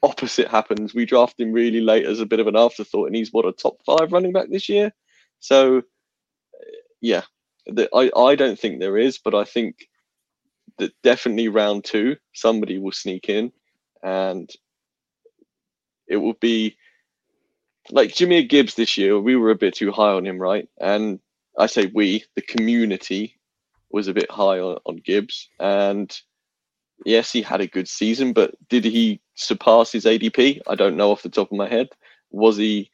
[0.03, 0.93] opposite happens.
[0.93, 3.53] We draft him really late as a bit of an afterthought, and he's what a
[3.53, 4.91] top five running back this year.
[5.39, 5.83] So,
[6.99, 7.21] yeah,
[7.71, 9.89] the, I I don't think there is, but I think
[10.77, 13.51] that definitely round two somebody will sneak in,
[14.03, 14.49] and
[16.07, 16.77] it will be
[17.89, 19.19] like Jahmyr Gibbs this year.
[19.19, 20.67] We were a bit too high on him, right?
[20.79, 21.19] And
[21.57, 23.37] I say we, the community,
[23.91, 26.11] was a bit high on, on Gibbs, and
[27.05, 30.61] yes, he had a good season, but did he surpass his ADP?
[30.67, 31.89] I don't know off the top of my head.
[32.31, 32.89] Was he?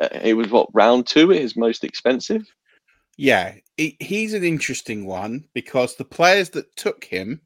[0.00, 2.46] Uh, it was what round two, his most expensive.
[3.18, 7.42] Yeah, he's an interesting one because the players that took him,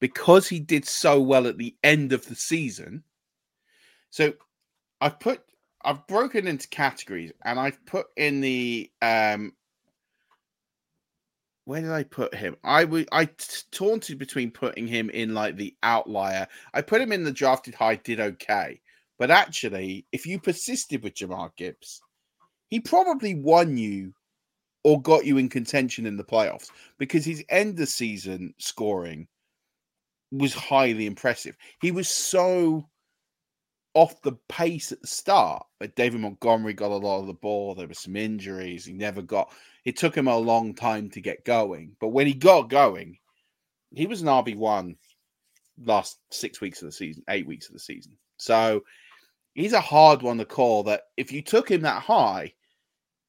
[0.00, 3.04] because he did so well at the end of the season.
[4.10, 4.34] So
[5.00, 5.42] I've put,
[5.84, 9.52] I've broken into categories and I've put in the um
[11.64, 12.56] where did I put him?
[12.64, 13.28] I would I
[13.72, 16.46] taunted between putting him in like the outlier.
[16.74, 18.80] I put him in the drafted high, did okay,
[19.18, 22.02] But actually, if you persisted with Jahmyr Gibbs,
[22.68, 24.12] he probably won you
[24.86, 29.26] or got you in contention in the playoffs because his end of season scoring
[30.30, 31.56] was highly impressive.
[31.80, 32.88] He was so
[33.94, 37.74] off the pace at the start, but David Montgomery got a lot of the ball.
[37.74, 38.84] There were some injuries.
[38.84, 39.50] He never got.
[39.84, 43.18] It took him a long time to get going, but when he got going,
[43.92, 44.94] he was an RB one
[45.84, 48.16] last six weeks of the season, eight weeks of the season.
[48.36, 48.84] So
[49.54, 50.84] he's a hard one to call.
[50.84, 52.52] That if you took him that high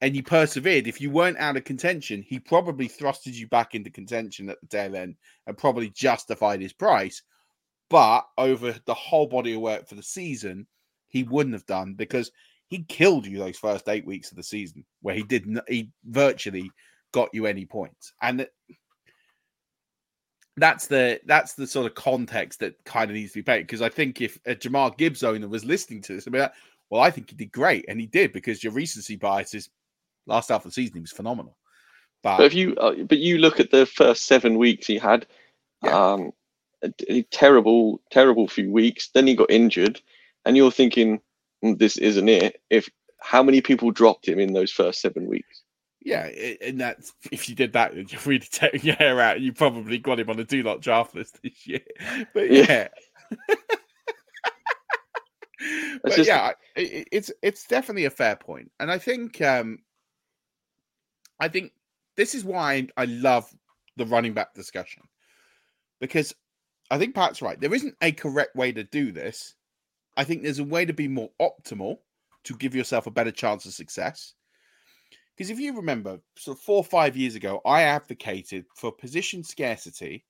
[0.01, 3.89] and you persevered, if you weren't out of contention, he probably thrusted you back into
[3.89, 5.15] contention at the tail end
[5.47, 7.23] and probably justified his price.
[7.89, 10.67] But over the whole body of work for the season,
[11.07, 12.31] he wouldn't have done because
[12.67, 16.69] he killed you those first eight weeks of the season where he didn't, he virtually
[17.11, 18.13] got you any points.
[18.21, 18.47] And
[20.57, 23.81] that's the that's the sort of context that kind of needs to be paid because
[23.81, 26.47] I think if a Jahmyr Gibbs owner was listening to this, I mean,
[26.89, 29.69] well, I think he did great, and he did because your recency bias is
[30.27, 31.57] last half of the season he was phenomenal.
[32.23, 35.25] But, but if you uh, but you look at the first seven weeks he had,
[35.83, 36.13] yeah.
[36.13, 36.31] um,
[36.83, 39.09] a, a terrible terrible few weeks.
[39.13, 40.01] Then he got injured,
[40.45, 41.21] and you're thinking
[41.63, 42.61] mm, this isn't it.
[42.69, 45.63] If how many people dropped him in those first seven weeks?
[46.01, 46.29] Yeah,
[46.61, 49.41] and that's if you did that, you're really taking your hair out.
[49.41, 51.81] You probably got him on a do not draft list this year.
[52.33, 52.87] But yeah,
[53.49, 53.55] yeah.
[56.03, 56.27] but just...
[56.27, 59.79] yeah, it, it's it's definitely a fair point, and I think um,
[61.39, 61.71] I think
[62.15, 63.53] this is why I love
[63.95, 65.03] the running back discussion
[65.99, 66.33] because
[66.89, 67.59] I think Pat's right.
[67.59, 69.55] There isn't a correct way to do this.
[70.15, 71.97] I think there's a way to be more optimal
[72.45, 74.33] to give yourself a better chance of success.
[75.35, 79.43] Because if you remember, sort of four or five years ago, I advocated for position
[79.43, 80.25] scarcity.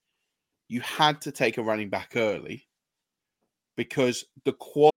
[0.67, 2.67] You had to take a running back early
[3.77, 4.96] because the quality.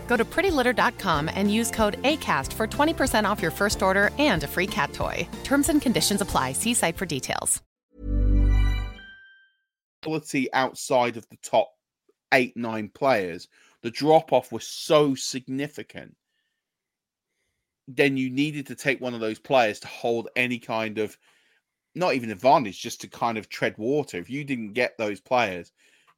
[0.11, 4.47] Go to prettylitter.com and use code ACAST for 20% off your first order and a
[4.47, 5.25] free cat toy.
[5.45, 6.51] Terms and conditions apply.
[6.51, 7.61] See site for details.
[10.03, 11.69] Quality outside of the top
[12.33, 13.47] eight, nine players,
[13.83, 16.17] the drop off was so significant.
[17.87, 21.17] Then you needed to take one of those players to hold any kind of
[21.95, 24.17] not even advantage, just to kind of tread water.
[24.17, 25.71] If you didn't get those players,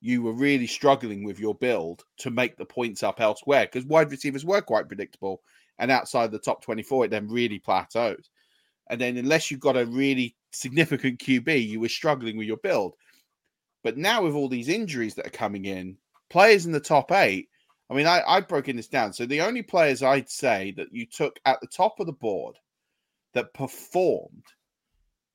[0.03, 4.11] you were really struggling with your build to make the points up elsewhere because wide
[4.11, 5.41] receivers were quite predictable.
[5.79, 8.25] And outside the top 24, it then really plateaued.
[8.89, 12.95] And then, unless you got a really significant QB, you were struggling with your build.
[13.81, 15.95] But now, with all these injuries that are coming in,
[16.29, 17.47] players in the top eight,
[17.89, 19.13] I mean, I, I've broken this down.
[19.13, 22.57] So, the only players I'd say that you took at the top of the board
[23.35, 24.43] that performed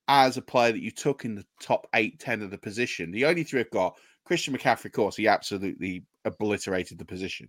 [0.08, 3.24] as a player that you took in the top eight, 10 of the position, the
[3.24, 3.96] only three I've got
[4.28, 7.48] Christian McCaffrey, of course, he absolutely obliterated the position.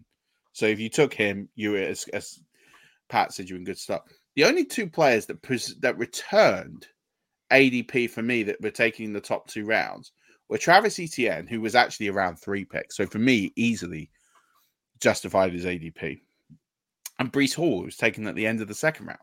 [0.53, 2.39] So if you took him, you were as, as
[3.09, 4.03] Pat said, you were in good stuff.
[4.35, 5.41] The only two players that
[5.81, 6.87] that returned
[7.51, 10.13] ADP for me that were taking the top two rounds
[10.47, 12.95] were Travis Etienne, who was actually around three picks.
[12.95, 14.09] So for me, easily
[15.01, 16.21] justified his ADP,
[17.19, 19.19] and Breece Hall, who was taken at the end of the second round.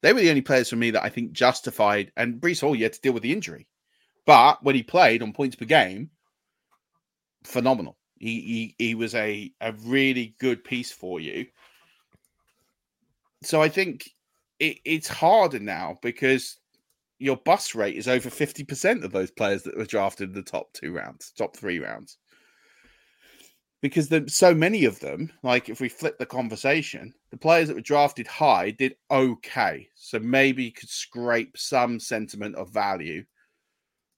[0.00, 2.12] They were the only players for me that I think justified.
[2.16, 3.66] And Breece Hall, you had to deal with the injury,
[4.24, 6.10] but when he played on points per game,
[7.46, 7.96] phenomenal.
[8.18, 11.46] He, he he was a a really good piece for you.
[13.42, 14.08] So I think
[14.58, 16.58] it, it's harder now because
[17.18, 20.72] your bus rate is over 50% of those players that were drafted in the top
[20.72, 22.18] two rounds, top three rounds.
[23.82, 27.74] Because the, so many of them, like if we flip the conversation, the players that
[27.74, 29.88] were drafted high did okay.
[29.94, 33.24] So maybe you could scrape some sentiment of value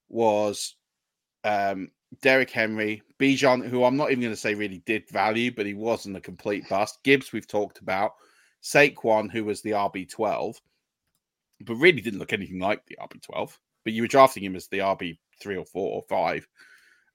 [0.09, 0.77] was
[1.45, 1.91] um,
[2.23, 5.75] Derrick Henry, Bijan, who I'm not even going to say really did value, but he
[5.75, 6.99] wasn't a complete bust.
[7.05, 8.13] Gibbs, we've talked about.
[8.63, 10.57] Saquon, who was the RB12.
[11.65, 13.57] but really didn't look anything like the RB12.
[13.85, 16.47] But you were drafting him as the RB three or four or five,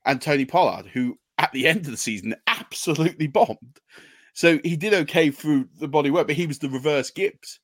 [0.06, 3.80] and Tony Pollard, who at the end of the season absolutely bombed.
[4.34, 7.60] So he did okay through the body work, but he was the reverse Gibbs.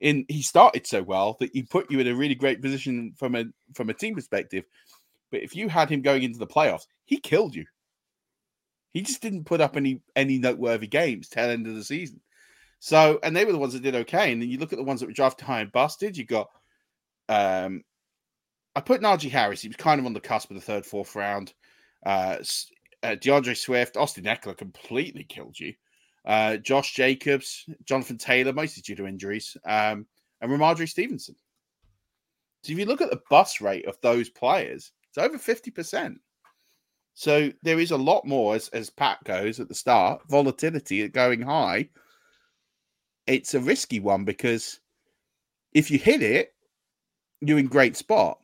[0.00, 3.34] In he started so well that he put you in a really great position from
[3.34, 3.44] a
[3.74, 4.64] from a team perspective.
[5.30, 7.64] But if you had him going into the playoffs, he killed you.
[8.92, 12.20] He just didn't put up any any noteworthy games tail end of the season.
[12.80, 14.32] So, and they were the ones that did okay.
[14.32, 16.16] And then you look at the ones that were drafted high and busted.
[16.16, 16.48] You got,
[17.28, 17.84] um,
[18.74, 19.60] I put Najee Harris.
[19.60, 21.52] He was kind of on the cusp of the third, fourth round.
[22.04, 22.38] Uh,
[23.02, 25.74] uh, D'Andre Swift, Austin Ekeler completely killed you.
[26.24, 30.06] Uh, Josh Jacobs, Jonathan Taylor, mostly due to injuries, um,
[30.40, 31.34] and Rhamondre Stevenson.
[32.62, 36.16] So if you look at the bus rate of those players, it's over 50%.
[37.14, 41.42] So there is a lot more, as, as Pat goes at the start, volatility going
[41.42, 41.88] high.
[43.26, 44.80] It's a risky one because
[45.72, 46.54] if you hit it,
[47.40, 48.38] you're in great spot.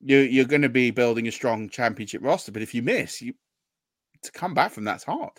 [0.00, 2.52] You're, you're going to be building a strong championship roster.
[2.52, 3.34] But if you miss, you
[4.22, 5.32] to come back from that's hard.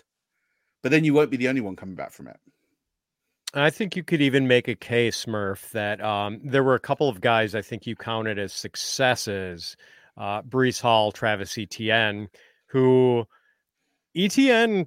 [0.82, 2.38] But then you won't be the only one coming back from it.
[3.54, 7.08] I think you could even make a case, Murf, that um, there were a couple
[7.08, 9.76] of guys I think you counted as successes.
[10.18, 12.28] Uh, Breece Hall, Travis Etienne,
[12.66, 13.24] who
[14.16, 14.86] Etienne,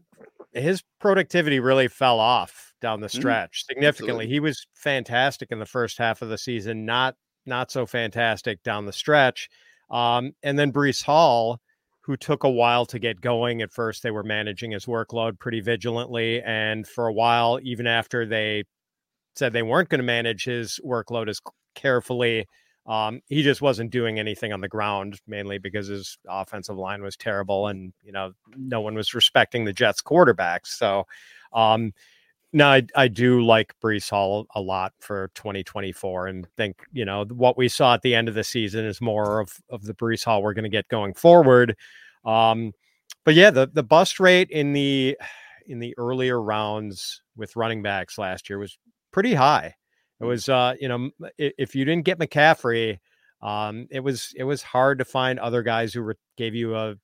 [0.53, 4.25] his productivity really fell off down the mm, stretch mm, significantly.
[4.25, 4.27] Absolutely.
[4.27, 7.15] He was fantastic in the first half of the season, not
[7.45, 9.49] not so fantastic down the stretch.
[9.89, 11.59] Um, and then Breece Hall,
[12.01, 13.61] who took a while to get going.
[13.61, 16.41] At first, they were managing his workload pretty vigilantly.
[16.41, 18.63] And for a while, even after they
[19.35, 21.39] said they weren't going to manage his workload as
[21.75, 22.47] carefully,
[22.85, 27.15] um, he just wasn't doing anything on the ground, mainly because his offensive line was
[27.15, 30.67] terrible and, you know, no one was respecting the Jets quarterbacks.
[30.67, 31.05] So,
[31.53, 31.93] um,
[32.53, 37.23] no, I, I do like Breece Hall a lot for 2024 and think, you know,
[37.25, 40.25] what we saw at the end of the season is more of, of the Breece
[40.25, 41.77] Hall we're going to get going forward.
[42.25, 42.73] Um,
[43.23, 45.17] but yeah, the, the bust rate in the
[45.67, 48.77] in the earlier rounds with running backs last year was
[49.11, 49.75] pretty high.
[50.21, 52.99] It was uh, you know, if you didn't get McCaffrey,
[53.41, 56.95] um, it was it was hard to find other guys who re- gave you a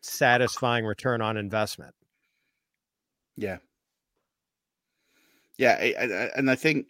[0.00, 1.94] satisfying return on investment.
[3.36, 3.58] Yeah,
[5.56, 6.86] yeah, and I think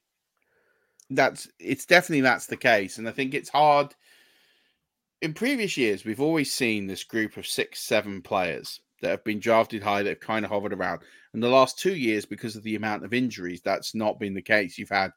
[1.10, 3.94] that's it's definitely that's the case, and I think it's hard.
[5.20, 9.40] In previous years, we've always seen this group of six, seven players that have been
[9.40, 11.00] drafted high that have kind of hovered around.
[11.32, 14.42] And the last two years, because of the amount of injuries, that's not been the
[14.42, 14.78] case.
[14.78, 15.12] You've had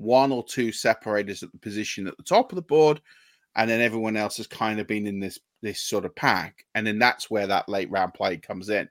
[0.00, 3.00] one or two separators at the position at the top of the board,
[3.56, 6.86] and then everyone else has kind of been in this this sort of pack, and
[6.86, 8.88] then that's where that late round play comes in.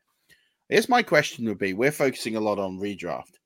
[0.69, 3.39] I guess my question would be: We're focusing a lot on redraft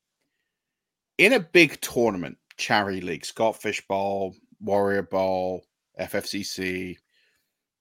[1.17, 5.63] in a big tournament, charity league, Scott Fish Bowl, Warrior Bowl,
[5.99, 6.97] FFCC,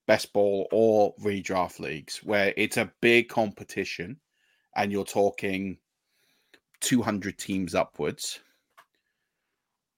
[0.07, 4.19] Best Ball, or redraft leagues, where it's a big competition
[4.77, 5.79] and you're talking
[6.81, 8.41] 200 teams upwards.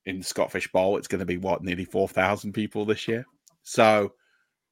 [0.06, 3.26] In the Scott Fish Bowl, it's going to be what, nearly 4,000 people this year.
[3.62, 4.12] So,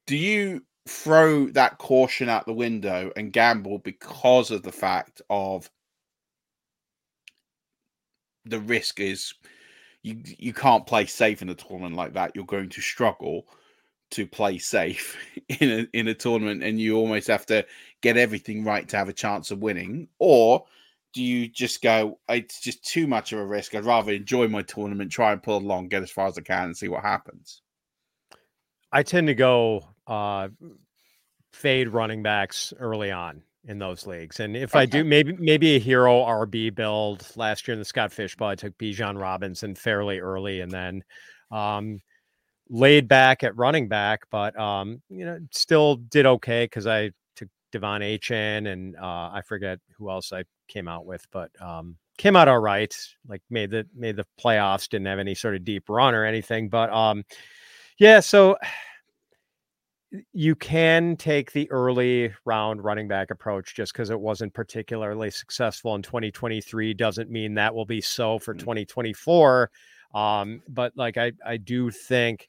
[0.05, 5.69] do you throw that caution out the window and gamble because of the fact of
[8.45, 9.33] the risk is
[10.03, 12.33] you you can't play safe in a tournament like that.
[12.35, 13.47] You're going to struggle
[14.11, 15.17] to play safe
[15.47, 17.65] in a in a tournament, and you almost have to
[18.01, 20.09] get everything right to have a chance of winning.
[20.19, 20.65] Or
[21.13, 22.19] do you just go?
[22.27, 23.75] It's just too much of a risk.
[23.75, 26.65] I'd rather enjoy my tournament, try and pull along, get as far as I can,
[26.65, 27.61] and see what happens.
[28.91, 30.49] I tend to go uh,
[31.51, 34.39] fade running backs early on in those leagues.
[34.39, 34.81] And if okay.
[34.81, 38.49] I do, maybe maybe a hero RB build last year in the Scott Fish Bowl,
[38.49, 41.03] I took Bijan Robinson fairly early, and then
[41.51, 41.99] um,
[42.69, 47.49] laid back at running back, but um, you know still did okay because I took
[47.71, 50.43] De'Von Achane and uh, I forget who else I
[50.73, 52.95] came out with, but um, came out all right.
[53.27, 56.69] Like made the made the playoffs, didn't have any sort of deep run or anything,
[56.69, 57.23] but um,
[57.99, 58.19] yeah.
[58.19, 58.57] So
[60.31, 65.95] you can take the early round running back approach just because it wasn't particularly successful
[65.95, 69.71] in 2023 doesn't mean that will be so for 2024
[70.13, 70.19] mm.
[70.19, 72.47] um, but like I, I do think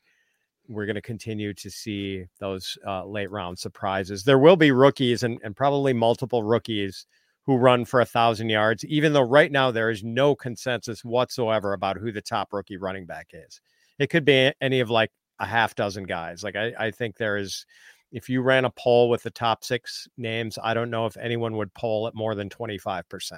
[0.68, 5.22] we're going to continue to see those uh, late round surprises there will be rookies
[5.22, 7.06] and, and probably multiple rookies
[7.47, 11.72] who run for a thousand yards even though right now there is no consensus whatsoever
[11.72, 13.61] about who the top rookie running back is
[13.99, 16.42] it could be any of like a half dozen guys.
[16.42, 17.66] Like I, I think there is
[18.12, 21.57] if you ran a poll with the top six names, I don't know if anyone
[21.57, 23.32] would poll at more than 25%.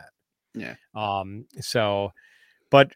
[0.54, 0.74] Yeah.
[0.94, 2.10] Um, so
[2.70, 2.92] but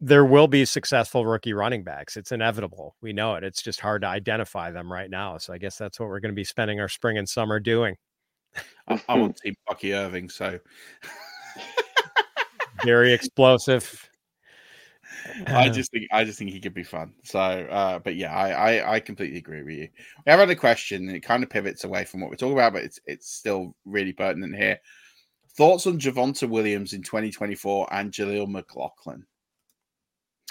[0.00, 2.16] there will be successful rookie running backs.
[2.16, 2.96] It's inevitable.
[3.00, 3.44] We know it.
[3.44, 5.38] It's just hard to identify them right now.
[5.38, 7.96] So I guess that's what we're going to be spending our spring and summer doing.
[8.88, 10.58] I, I want to see Bucky Irving, so
[12.84, 14.08] very explosive.
[15.46, 17.12] I just think I just think he could be fun.
[17.22, 19.88] So, uh, but yeah, I, I I completely agree with you.
[20.26, 22.54] We have had a question, and it kind of pivots away from what we're talking
[22.54, 24.80] about, but it's it's still really pertinent here.
[25.56, 29.26] Thoughts on Javonte Williams in 2024 and Jaleel McLaughlin?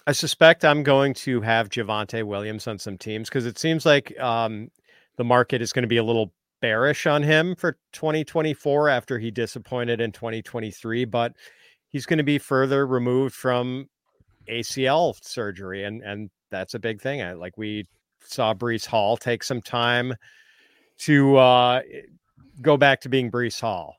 [0.05, 4.17] I suspect I'm going to have Javonte Williams on some teams because it seems like
[4.19, 4.69] um,
[5.17, 9.31] the market is going to be a little bearish on him for 2024 after he
[9.31, 11.33] disappointed in 2023, but
[11.89, 13.87] he's going to be further removed from
[14.47, 17.21] ACL surgery, and and that's a big thing.
[17.21, 17.85] I, like we
[18.23, 20.13] saw Breece Hall take some time
[20.99, 21.81] to uh,
[22.61, 23.95] go back to being Breece Hall.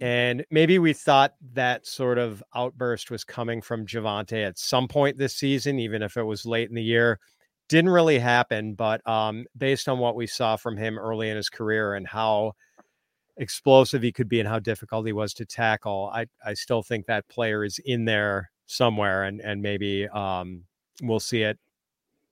[0.00, 5.18] And maybe we thought that sort of outburst was coming from Javonte at some point
[5.18, 7.20] this season, even if it was late in the year.
[7.68, 11.48] Didn't really happen, but um, based on what we saw from him early in his
[11.48, 12.52] career and how
[13.38, 17.06] explosive he could be and how difficult he was to tackle, I, I still think
[17.06, 20.64] that player is in there somewhere, and and maybe um,
[21.02, 21.58] we'll see it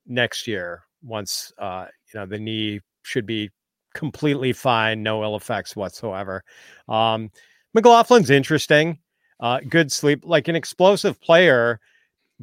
[0.05, 3.49] next year once uh, you know the knee should be
[3.93, 6.43] completely fine, no ill effects whatsoever.
[6.87, 7.31] Um,
[7.75, 8.99] McLaughlin's interesting.
[9.39, 11.79] Uh, good sleep, like an explosive player,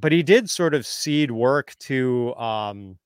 [0.00, 2.98] but he did sort of seed work to um,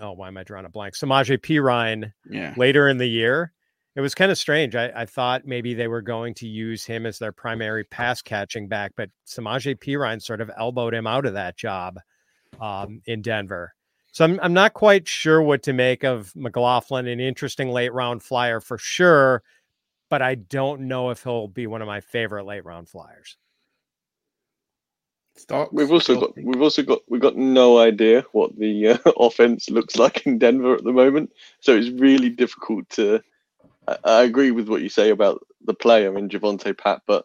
[0.00, 0.94] oh, why am I drawing a blank?
[0.94, 2.54] Samaje Perine yeah.
[2.56, 3.52] later in the year.
[3.94, 4.74] It was kind of strange.
[4.74, 8.66] I, I, thought maybe they were going to use him as their primary pass catching
[8.66, 11.98] back, but Samaje Perine sort of elbowed him out of that job
[12.58, 13.74] um, in Denver.
[14.12, 17.06] So I'm I'm not quite sure what to make of McLaughlin.
[17.06, 19.42] An interesting late round flyer for sure
[20.12, 23.38] but I don't know if he'll be one of my favorite late round flyers.
[25.72, 29.96] We've also got we've also got we've got no idea what the uh, offense looks
[29.96, 33.20] like in Denver at the moment, so it's really difficult to.
[33.88, 37.24] I, I agree with what you say about the player in Javonte Pat, but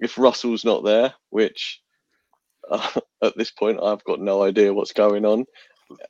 [0.00, 1.80] if Russell's not there, which
[2.70, 5.44] uh, at this point I've got no idea what's going on,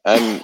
[0.04, 0.42] and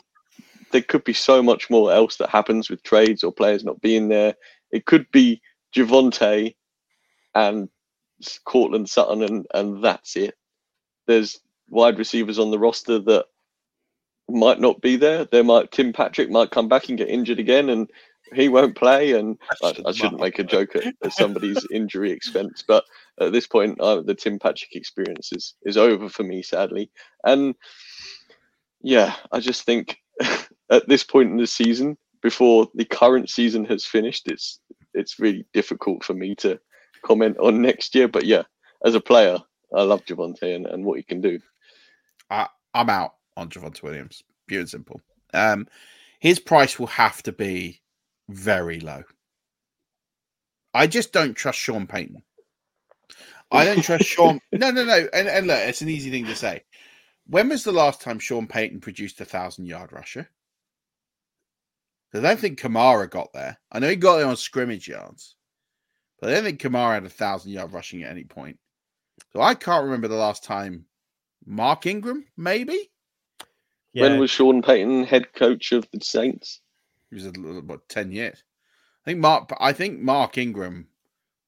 [0.72, 4.08] there could be so much more else that happens with trades or players not being
[4.08, 4.34] there
[4.70, 5.40] it could be
[5.74, 6.54] Javonte
[7.34, 7.68] and
[8.44, 10.34] Courtland Sutton, and and that's it.
[11.06, 13.26] There's wide receivers on the roster that
[14.28, 15.24] might not be there.
[15.24, 17.90] There might Tim Patrick might come back and get injured again, and
[18.34, 19.12] he won't play.
[19.12, 22.84] And I, I shouldn't make a joke at, at, somebody's injury expense, but
[23.20, 26.90] at this point, uh, the Tim Patrick experience is is over for me, sadly.
[27.24, 27.54] And
[28.82, 29.98] yeah, I just think
[30.70, 34.60] at this point in the season, before the current season has finished, it's
[34.94, 36.58] it's really difficult for me to
[37.04, 38.08] comment on next year.
[38.08, 38.42] But yeah,
[38.84, 39.38] as a player,
[39.74, 41.38] I love Javonte and, and what he can do.
[42.28, 45.00] I, I'm out on Javonte Williams, pure and simple.
[45.32, 45.66] Um,
[46.18, 47.80] his price will have to be
[48.28, 49.02] very low.
[50.74, 52.22] I just don't trust Sean Payton.
[53.50, 54.40] I don't trust Sean.
[54.52, 55.08] No, no, no.
[55.12, 56.62] And, and look, it's an easy thing to say.
[57.26, 60.28] When was the last time Sean Payton produced a thousand yard rusher?
[62.12, 63.58] I don't think Kamara got there.
[63.70, 65.36] I know he got there on scrimmage yards,
[66.20, 68.58] but I don't think Kamara had a thousand yard rushing at any point.
[69.32, 70.86] So I can't remember the last time
[71.46, 72.90] Mark Ingram, maybe.
[73.92, 74.04] Yeah.
[74.04, 76.60] When was Sean Payton head coach of the Saints?
[77.10, 78.42] He was about ten years.
[79.04, 79.52] I think Mark.
[79.58, 80.86] I think Mark Ingram.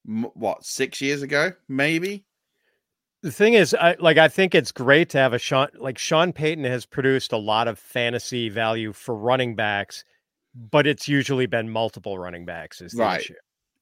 [0.05, 2.25] What six years ago, maybe.
[3.21, 6.33] The thing is, I, like I think it's great to have a Sean like Sean
[6.33, 10.03] Payton has produced a lot of fantasy value for running backs
[10.55, 13.21] but it's usually been multiple running backs is right.
[13.21, 13.35] Issue.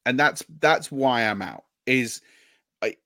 [0.06, 1.64] And that's that's why I'm out.
[1.86, 2.20] Is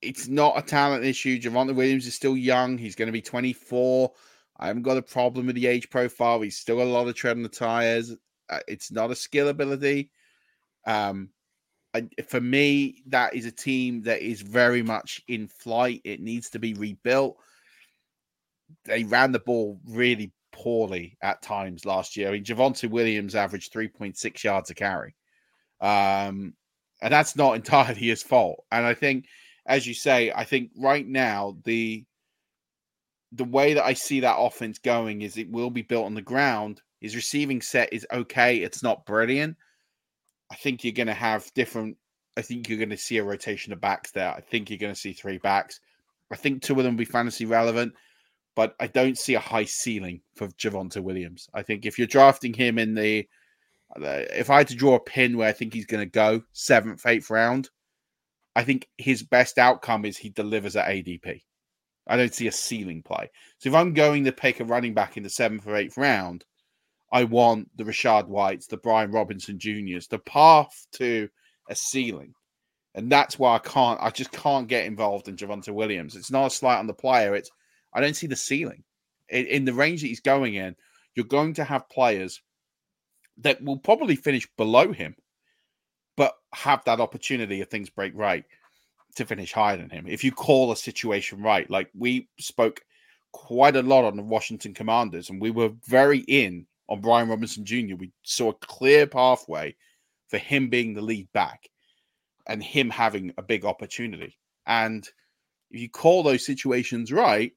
[0.01, 1.39] it's not a talent issue.
[1.39, 2.79] Javonte Williams is still young.
[2.79, 4.11] He's going to be 24.
[4.59, 6.41] I haven't got a problem with the age profile.
[6.41, 8.15] He's still got a lot of tread on the tires.
[8.49, 10.11] Uh, it's not a skill ability.
[10.87, 11.31] Um,
[11.93, 16.01] I, for me, that is a team that is very much in flight.
[16.05, 17.37] It needs to be rebuilt.
[18.85, 22.29] They ran the ball really poorly at times last year.
[22.29, 25.15] I mean, Javonte Williams averaged 3.6 yards a carry.
[25.81, 26.55] Um,
[27.03, 28.65] and that's not entirely his fault.
[28.73, 29.27] And I think,
[29.67, 32.05] as you say, I think right now the
[33.33, 36.23] the way that I see that offense going is it will be built on the
[36.23, 36.81] ground.
[37.01, 38.59] His receiving set is okay.
[38.59, 39.57] It's not brilliant.
[40.51, 41.97] I think you're going to have different.
[42.37, 44.33] I think you're going to see a rotation of backs there.
[44.33, 45.81] I think you're going to see three backs.
[46.31, 47.95] I think two of them will be fantasy relevant
[48.57, 51.49] but I don't see a high ceiling for Javonte Williams.
[51.55, 53.29] I think if you're drafting him in the,
[53.97, 57.05] if I had to draw a pin where I think he's going to go seventh,
[57.07, 57.69] eighth round,
[58.57, 61.43] I think his best outcome is he delivers at ADP.
[62.07, 63.31] I don't see a ceiling play.
[63.59, 66.43] So if I'm going to pick a running back in the seventh or eighth round,
[67.13, 71.29] I want the Rachaad Whites, the Brian Robinson Juniors, the path to
[71.69, 72.33] a ceiling.
[72.95, 76.17] And that's why I can't, I just can't get involved in Javonte Williams.
[76.17, 77.35] It's not a slight on the player.
[77.35, 77.51] It's,
[77.93, 78.85] I don't see the ceiling.
[79.29, 80.77] In, in the range that he's going in,
[81.15, 82.41] you're going to have players
[83.39, 85.15] that will probably finish below him,
[86.17, 88.45] but have that opportunity if things break right
[89.17, 90.07] to finish higher than him.
[90.07, 92.83] If you call a situation right, like we spoke
[93.33, 97.65] quite a lot on the Washington Commanders, and we were very in on Brian Robinson
[97.65, 99.75] Jr., we saw a clear pathway
[100.29, 101.69] for him being the lead back
[102.47, 104.39] and him having a big opportunity.
[104.67, 105.07] And
[105.71, 107.53] if you call those situations right,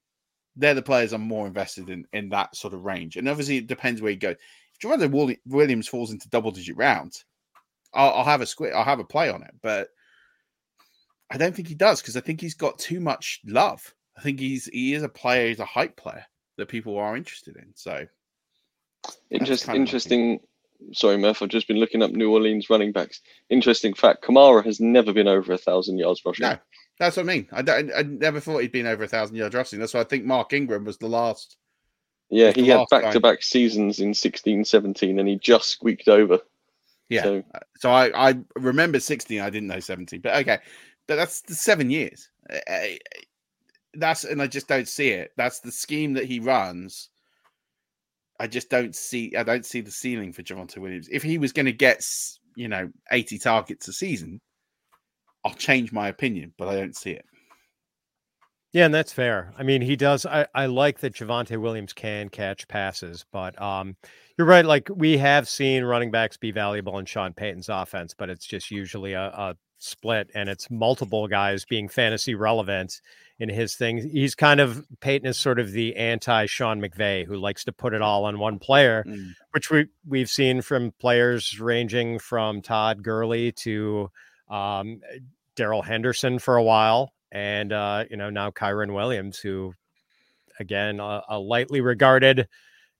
[0.56, 3.16] they're the players I'm more invested in in that sort of range.
[3.16, 4.30] And obviously, it depends where you go.
[4.30, 7.24] If Javonte Williams falls into double digit rounds,
[7.92, 9.54] I'll, I'll have a squid, I'll have a play on it.
[9.62, 9.88] But
[11.30, 13.94] I don't think he does because I think he's got too much love.
[14.16, 16.24] I think he's he is a player, he's a hype player
[16.56, 17.72] that people are interested in.
[17.74, 18.06] So
[19.30, 20.40] Interest, interesting.
[20.92, 21.42] Sorry, Murf.
[21.42, 23.20] I've just been looking up New Orleans running backs.
[23.48, 26.46] Interesting fact: Kamara has never been over a thousand yards rushing.
[26.46, 26.58] No,
[26.98, 27.48] that's what I mean.
[27.52, 29.78] I, I, I never thought he'd been over a thousand yards rushing.
[29.78, 31.56] That's why I think Mark Ingram was the last.
[32.28, 36.38] Yeah, he had back to back seasons in 16, 17, and he just squeaked over.
[37.10, 37.22] Yeah.
[37.24, 39.40] So, uh, so I, I remember 16.
[39.40, 40.58] I didn't know 17, but okay.
[41.06, 42.30] But that's the seven years.
[43.94, 45.32] That's, and I just don't see it.
[45.36, 47.10] That's the scheme that he runs
[48.40, 51.10] I just don't see I don't see the ceiling for Javonte Williams.
[51.12, 52.02] If he was going to get
[52.56, 54.40] you know 80 targets a season,
[55.44, 57.26] I'll change my opinion, but I don't see it.
[58.72, 59.52] Yeah, and that's fair.
[59.58, 60.24] I mean, he does.
[60.24, 63.96] I, I like that Javonte Williams can catch passes, but um,
[64.38, 64.64] you're right.
[64.64, 68.70] Like we have seen running backs be valuable in Sean Payton's offense, but it's just
[68.70, 73.00] usually a, a split and it's multiple guys being fantasy relevant
[73.40, 73.98] in his thing.
[73.98, 77.94] He's kind of Payton is sort of the anti Sean McVay who likes to put
[77.94, 79.32] it all on one player, mm.
[79.50, 84.10] which we we've seen from players ranging from Todd Gurley to
[84.48, 85.00] um,
[85.56, 89.74] Darrell Henderson for a while, and uh, you know now Kyren Williams, who
[90.58, 92.48] again a, a lightly regarded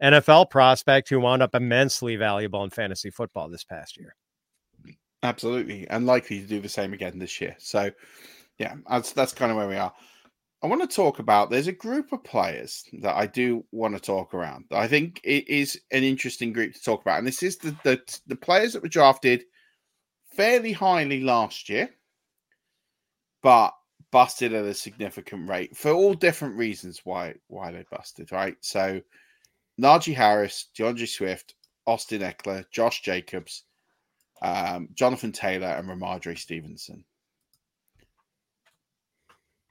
[0.02, 4.14] NFL prospect who wound up immensely valuable in fantasy football this past year.
[5.22, 7.54] Absolutely, and likely to do the same again this year.
[7.58, 7.90] So,
[8.58, 9.92] yeah, that's that's kind of where we are.
[10.62, 11.50] I want to talk about.
[11.50, 14.66] There's a group of players that I do want to talk around.
[14.70, 18.00] I think it is an interesting group to talk about, and this is the the,
[18.26, 19.44] the players that were drafted
[20.34, 21.90] fairly highly last year,
[23.42, 23.72] but
[24.12, 28.32] busted at a significant rate for all different reasons why why they busted.
[28.32, 29.00] Right, so
[29.80, 31.54] Najee Harris, D'Andre Swift,
[31.86, 33.64] Austin Ekeler, Josh Jacobs
[34.42, 37.04] um, Jonathan Taylor and Rhamondre Stevenson.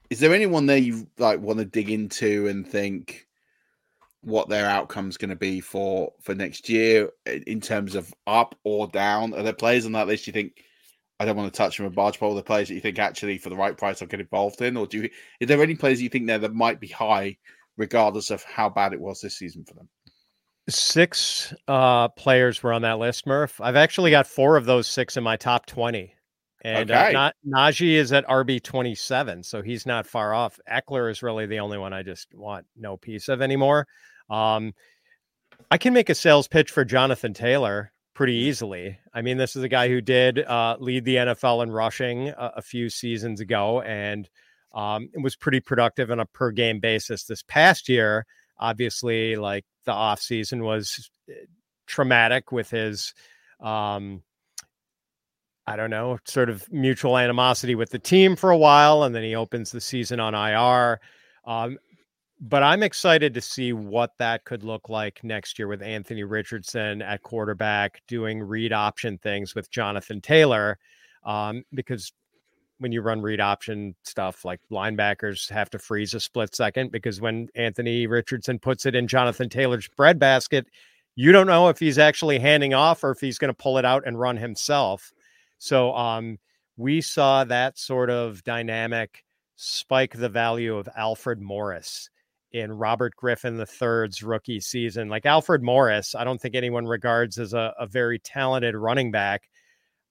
[0.08, 3.26] Is there anyone there you like want to dig into and think
[4.22, 8.88] what their outcome's going to be for for next year in terms of up or
[8.88, 9.34] down?
[9.34, 10.64] Are there players on that list you think
[11.20, 12.34] I don't want to touch them a barge pole?
[12.34, 14.86] The players that you think actually for the right price I'll get involved in, or
[14.86, 15.10] do you?
[15.38, 17.36] Is there any players you think there that might be high
[17.76, 19.88] regardless of how bad it was this season for them?
[20.70, 23.60] Six uh, players were on that list, Murf.
[23.60, 26.14] I've actually got four of those six in my top 20.
[26.62, 27.14] And uh, okay.
[27.14, 30.58] uh, Najee is at RB 27, so he's not far off.
[30.70, 33.86] Ekeler is really the only one I just want no piece of anymore.
[34.28, 34.74] Um,
[35.70, 38.98] I can make a sales pitch for Jonathan Taylor pretty easily.
[39.14, 42.52] I mean, this is a guy who did uh, lead the NFL in rushing a,
[42.56, 44.28] a few seasons ago and
[44.74, 48.26] um, it was pretty productive on a per game basis this past year
[48.58, 51.32] obviously like the off season was eh,
[51.86, 53.14] traumatic with his
[53.58, 54.22] um
[55.66, 59.22] I don't know, sort of mutual animosity with the team for a while, and then
[59.22, 60.98] he opens the season on IR.
[61.44, 61.78] Um,
[62.40, 67.02] but I'm excited to see what that could look like next year with Anthony Richardson
[67.02, 70.78] at quarterback doing read option things with Jonathan Taylor,
[71.24, 72.12] um, because
[72.78, 77.20] when you run read option stuff, like linebackers have to freeze a split second because
[77.20, 80.66] when Anthony Richardson puts it in Jonathan Taylor's breadbasket,
[81.16, 83.84] you don't know if he's actually handing off or if he's going to pull it
[83.84, 85.12] out and run himself.
[85.58, 86.38] So um,
[86.78, 89.24] we saw that sort of dynamic
[89.56, 92.08] spike the value of Alfred Morris
[92.52, 95.08] in Robert Griffin III's rookie season.
[95.08, 99.48] Like Alfred Morris, I don't think anyone regards as a, a very talented running back.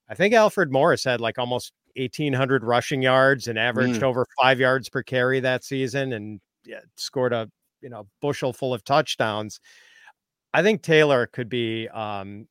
[0.09, 4.03] I think Alfred Morris had like almost 1800 rushing yards and averaged mm.
[4.03, 7.49] over five yards per carry that season and yeah, scored a
[7.81, 9.59] you know bushel full of touchdowns.
[10.53, 12.47] I think Taylor could be um,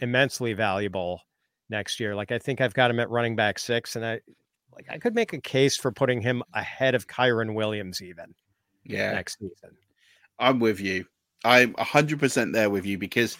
[0.00, 1.20] immensely valuable
[1.70, 2.14] next year.
[2.14, 4.20] Like I think I've got him at running back six, and I
[4.74, 8.34] like I could make a case for putting him ahead of Kyren Williams even.
[8.84, 9.12] Yeah.
[9.12, 9.76] Next season.
[10.38, 11.06] I'm with you.
[11.44, 13.36] I'm 100% there with you because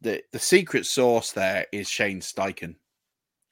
[0.00, 2.74] the the secret sauce there is Shane Steichen.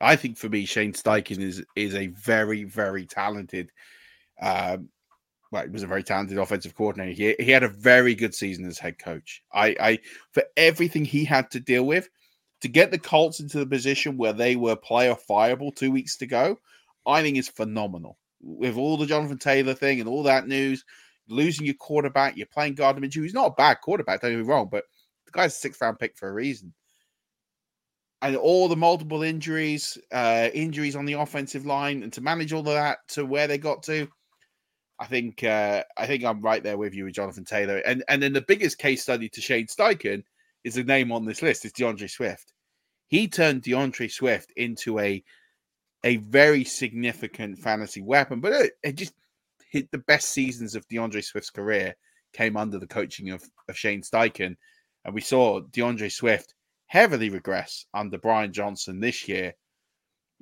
[0.00, 3.70] I think for me, Shane Steichen is is a very very talented.
[4.40, 4.88] Um,
[5.52, 7.12] well, he was a very talented offensive coordinator.
[7.12, 9.42] He, he had a very good season as head coach.
[9.52, 9.98] I, I
[10.32, 12.08] for everything he had to deal with
[12.60, 16.26] to get the Colts into the position where they were playoff viable two weeks to
[16.26, 16.58] go.
[17.06, 18.18] I think is phenomenal.
[18.42, 20.84] With all the Jonathan Taylor thing and all that news,
[21.30, 23.22] losing your quarterback, you're playing Gardner Minshew.
[23.22, 24.84] He's not a bad quarterback, don't get me wrong, but
[25.26, 26.74] the guy's a sixth round pick for a reason.
[28.22, 32.60] And all the multiple injuries, uh, injuries on the offensive line, and to manage all
[32.60, 34.08] of that to where they got to,
[34.98, 37.78] I think uh, I think I'm right there with you with Jonathan Taylor.
[37.78, 40.22] And and then the biggest case study to Shane Steichen
[40.64, 42.52] is the name on this list is D'Andre Swift.
[43.08, 45.24] He turned D'Andre Swift into a
[46.04, 49.14] a very significant fantasy weapon, but it, it just
[49.70, 51.94] hit the best seasons of D'Andre Swift's career
[52.32, 54.56] came under the coaching of, of Shane Steichen.
[55.04, 56.54] And we saw D'Andre Swift
[56.86, 59.54] heavily regress under Brian Johnson this year.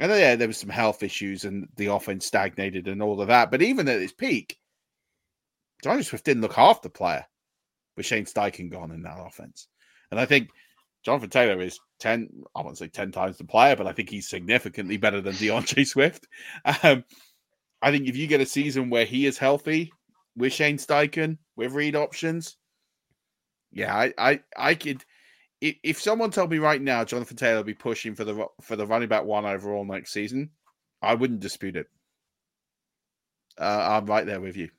[0.01, 3.51] And yeah, there was some health issues and the offense stagnated and all of that.
[3.51, 4.59] But even at its peak,
[5.83, 7.25] D'Andre Swift didn't look half the player
[7.97, 9.69] with Shane Steichen gone in that offense.
[10.11, 10.49] And I think
[11.05, 14.29] Jonathan Taylor is 10, I won't say 10 times the player, but I think he's
[14.29, 16.27] significantly better than D'Andre Swift.
[16.83, 17.05] Um,
[17.81, 19.93] I think if you get a season where he is healthy
[20.37, 22.57] with Shane Steichen, with read options,
[23.71, 25.05] yeah, I, I, I could.
[25.61, 28.77] If, if someone told me right now Jonathan Taylor will be pushing for the for
[28.77, 30.51] the running back one overall next season,
[31.03, 31.87] I wouldn't dispute it.
[33.59, 34.71] Uh, I'm right there with you.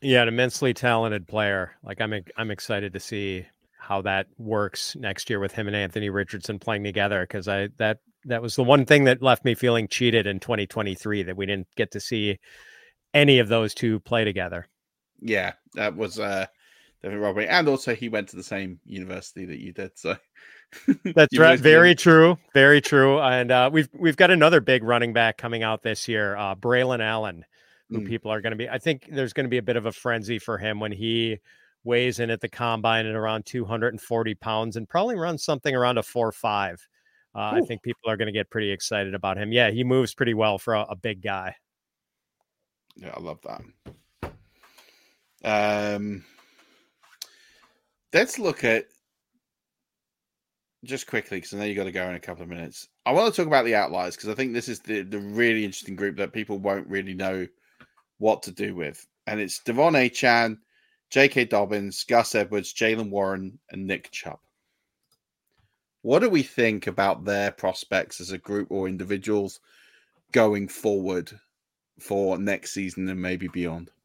[0.00, 1.72] Yeah, an immensely talented player.
[1.82, 3.46] Like I'm, I'm excited to see
[3.78, 8.00] how that works next year with him and Anthony Richardson playing together because I that
[8.24, 11.68] that was the one thing that left me feeling cheated in 2023 that we didn't
[11.76, 12.38] get to see
[13.14, 14.66] any of those two play together.
[15.20, 16.46] Yeah, that was uh
[17.02, 20.16] definitely robbery, and also he went to the same university that you did, so.
[21.14, 21.58] That's right.
[21.58, 22.36] Very true.
[22.52, 23.18] Very true.
[23.20, 27.00] And uh, we've we've got another big running back coming out this year, uh, Braylon
[27.00, 27.44] Allen,
[27.88, 28.06] who mm.
[28.06, 28.68] people are going to be.
[28.68, 31.38] I think there's going to be a bit of a frenzy for him when he
[31.84, 36.02] weighs in at the combine at around 240 pounds and probably runs something around a
[36.02, 36.86] four five.
[37.38, 39.52] Uh, I think people are going to get pretty excited about him.
[39.52, 41.54] Yeah, he moves pretty well for a, a big guy.
[42.96, 43.62] Yeah, I love that.
[45.44, 46.24] Um,
[48.12, 48.86] let's look at
[50.84, 52.88] just quickly because I know you got to go in a couple of minutes.
[53.06, 55.64] I want to talk about the outliers because I think this is the the really
[55.64, 57.46] interesting group that people won't really know
[58.18, 60.58] what to do with, and it's De'Von Achane,
[61.10, 61.44] J.K.
[61.44, 64.40] Dobbins, Gus Edwards, Jaylen Warren, and Nick Chubb.
[66.02, 69.60] What do we think about their prospects as a group or individuals
[70.32, 71.32] going forward
[71.98, 73.90] for next season and maybe beyond?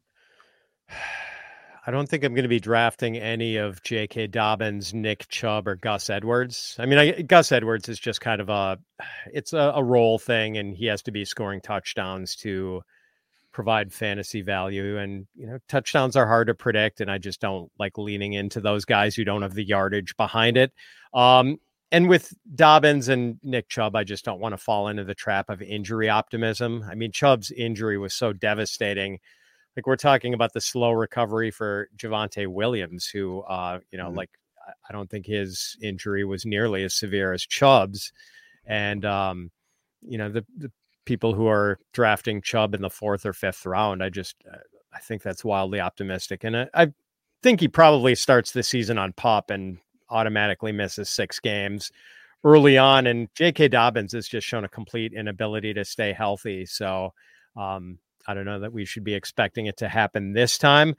[1.86, 4.28] I don't think I'm going to be drafting any of J.K.
[4.28, 6.76] Dobbins, Nick Chubb, or Gus Edwards.
[6.78, 8.78] I mean, I, Gus Edwards is just kind of a,
[9.32, 12.80] it's a, a role thing, and he has to be scoring touchdowns to
[13.52, 14.96] provide fantasy value.
[14.96, 18.62] And you know, touchdowns are hard to predict, and I just don't like leaning into
[18.62, 20.72] those guys who don't have the yardage behind it.
[21.12, 21.58] Um,
[21.94, 25.48] and with Dobbins and Nick Chubb, I just don't want to fall into the trap
[25.48, 26.84] of injury optimism.
[26.90, 29.20] I mean, Chubb's injury was so devastating
[29.76, 34.18] like we're talking about the slow recovery for Javonte Williams, who, uh, you know, mm-hmm.
[34.18, 34.30] like
[34.88, 38.12] I don't think his injury was nearly as severe as Chubb's,
[38.66, 39.50] and um,
[40.02, 40.70] you know the the
[41.04, 44.56] people who are drafting Chubb in the fourth or fifth round, I just uh,
[44.92, 46.92] I think that's wildly optimistic, and I, I
[47.42, 49.78] think he probably starts the season on PUP and
[50.14, 51.92] automatically misses six games
[52.44, 53.06] early on.
[53.06, 53.68] And J.K.
[53.68, 57.12] Dobbins has just shown a complete inability to stay healthy, so.
[57.56, 60.96] Um, I don't know that we should be expecting it to happen this time,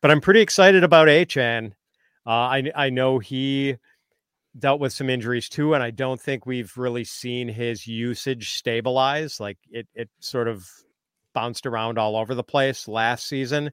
[0.00, 1.72] but I'm pretty excited about Achane.
[2.26, 3.76] Uh, I I know he
[4.58, 9.40] dealt with some injuries too, and I don't think we've really seen his usage stabilize.
[9.40, 10.68] Like it it sort of
[11.34, 13.70] bounced around all over the place last season.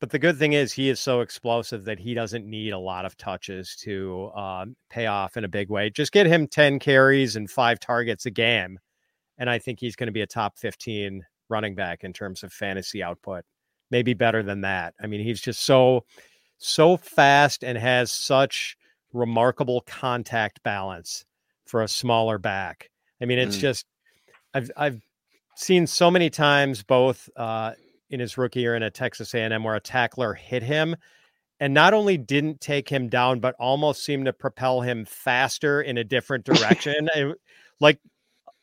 [0.00, 3.06] But the good thing is he is so explosive that he doesn't need a lot
[3.06, 5.88] of touches to uh, pay off in a big way.
[5.88, 8.78] Just get him 10 carries and five targets a game.
[9.38, 12.52] And I think he's going to be a top 15 running back in terms of
[12.52, 13.44] fantasy output.
[13.90, 14.94] Maybe better than that.
[15.02, 16.04] I mean, he's just so
[16.58, 18.76] so fast and has such
[19.12, 21.24] remarkable contact balance
[21.66, 22.90] for a smaller back.
[23.20, 23.60] I mean, it's mm.
[23.60, 23.86] just
[24.52, 25.00] I've I've
[25.56, 27.72] seen so many times both uh,
[28.14, 30.96] in his rookie year in a Texas A&M where a tackler hit him
[31.60, 35.98] and not only didn't take him down but almost seemed to propel him faster in
[35.98, 37.08] a different direction.
[37.80, 38.00] like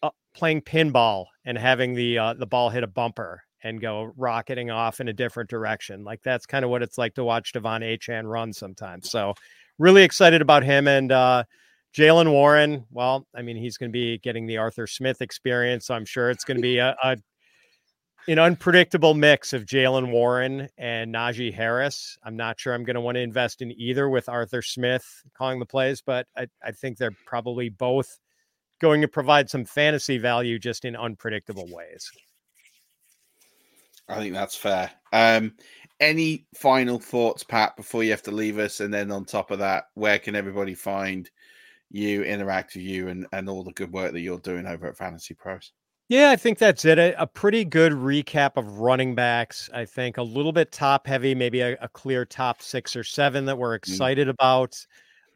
[0.02, 4.72] uh, playing pinball and having the uh, the ball hit a bumper and go rocketing
[4.72, 6.04] off in a different direction.
[6.04, 9.12] Like that's kind of what it's like to watch De'Von Achane run sometimes.
[9.12, 9.36] So
[9.78, 11.44] really excited about him and uh,
[11.96, 12.86] Jaylen Warren.
[12.92, 15.88] Well, I mean, he's going to be getting the Arthur Smith experience.
[15.88, 17.18] So I'm sure it's going to be a, a
[18.28, 22.18] an unpredictable mix of Jaylen Warren and Najee Harris.
[22.24, 25.60] I'm not sure I'm going to want to invest in either with Arthur Smith calling
[25.60, 28.20] the plays, but I, I think they're probably both
[28.80, 32.12] going to provide some fantasy value just in unpredictable ways.
[34.08, 34.92] I think that's fair.
[35.14, 35.54] Um,
[36.00, 38.80] any final thoughts, Pat, before you have to leave us?
[38.80, 41.30] And then on top of that, where can everybody find
[41.90, 44.98] you, interact with you, and, and all the good work that you're doing over at
[44.98, 45.72] Fantasy Pros?
[46.12, 47.00] Yeah, I think that's it.
[47.00, 49.70] A, a, pretty good recap of running backs.
[49.74, 53.46] I think a little bit top heavy, maybe a, a clear top six or seven
[53.46, 53.78] that we're mm.
[53.78, 54.32] excited mm.
[54.32, 54.76] about.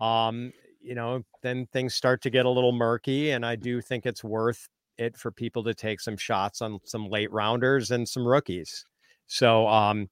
[0.02, 0.52] Um,
[0.82, 4.22] you know, then things start to get a little murky, and I do think it's
[4.22, 4.68] worth
[4.98, 8.84] it for people to take some shots on some late rounders and some rookies.
[9.28, 10.10] So, um,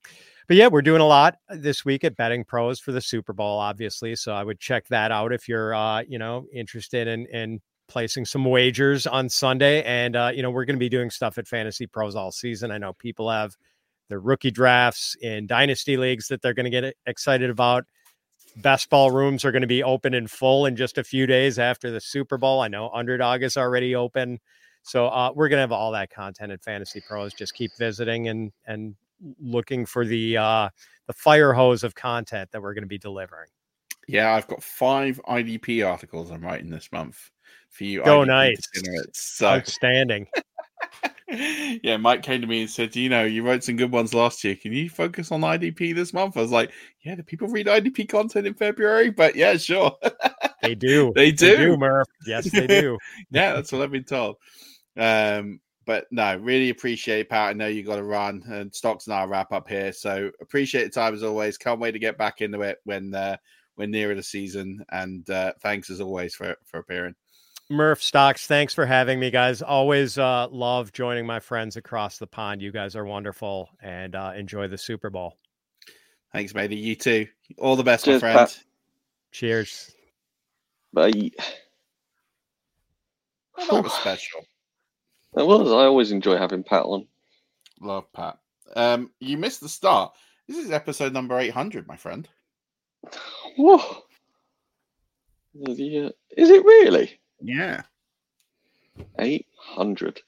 [0.47, 3.59] but yeah, we're doing a lot this week at Betting Pros for the Super Bowl,
[3.59, 4.15] obviously.
[4.15, 8.25] So I would check that out if you're, uh, you know, interested in in placing
[8.25, 9.83] some wagers on Sunday.
[9.83, 12.71] And, uh, you know, we're going to be doing stuff at Fantasy Pros all season.
[12.71, 13.55] I know people have
[14.09, 17.85] their rookie drafts in dynasty leagues that they're going to get excited about.
[18.57, 21.57] Best ball rooms are going to be open in full in just a few days
[21.57, 22.61] after the Super Bowl.
[22.61, 24.39] I know Underdog is already open.
[24.83, 27.33] So uh, we're going to have all that content at Fantasy Pros.
[27.33, 28.95] Just keep visiting and and
[29.39, 30.69] looking for the uh,
[31.07, 33.47] the fire hose of content that we're going to be delivering.
[34.07, 37.31] Yeah, I've got five IDP articles I'm writing this month
[37.73, 38.03] for you.
[38.03, 38.57] Oh, nice.
[39.13, 40.27] So outstanding.
[41.83, 44.43] yeah, Mike came to me and said, "You know, you wrote some good ones last
[44.43, 44.55] year.
[44.55, 46.71] Can you focus on IDP this month?" I was like,
[47.01, 49.97] "Yeah, do people read IDP content in February?" But yeah, sure.
[50.61, 51.11] they do.
[51.15, 51.47] They do.
[51.47, 52.05] They do, Murf.
[52.25, 52.97] Yes, they do.
[53.31, 54.37] yeah, that's what I've been told.
[54.95, 57.49] Um, but no, really appreciate it, Pat.
[57.49, 59.91] I know you got to run, and stocks and I wrap up here.
[59.91, 61.57] So appreciate the time as always.
[61.57, 63.37] Can't wait to get back into it when uh,
[63.75, 64.85] we're nearer the season.
[64.91, 67.15] And uh, thanks as always for for appearing.
[67.71, 69.61] Murf Stocks, thanks for having me, guys.
[69.61, 72.61] Always uh, love joining my friends across the pond.
[72.61, 75.37] You guys are wonderful and uh, enjoy the Super Bowl.
[76.33, 76.75] Thanks, matey.
[76.75, 77.27] You too.
[77.57, 78.49] All the best, Cheers, my friend.
[78.49, 78.59] Pat.
[79.31, 79.95] Cheers.
[80.91, 81.31] Bye.
[83.57, 84.41] that was special.
[85.35, 85.67] It was.
[85.71, 87.07] I always enjoy having Pat on.
[87.81, 88.37] Love Pat.
[88.75, 90.13] Um, you missed the start.
[90.47, 92.29] This is episode number 800, my friend.
[93.57, 93.81] Whoa.
[95.55, 95.79] Is
[96.51, 97.19] it really?
[97.43, 97.81] Yeah.
[99.19, 100.21] 800.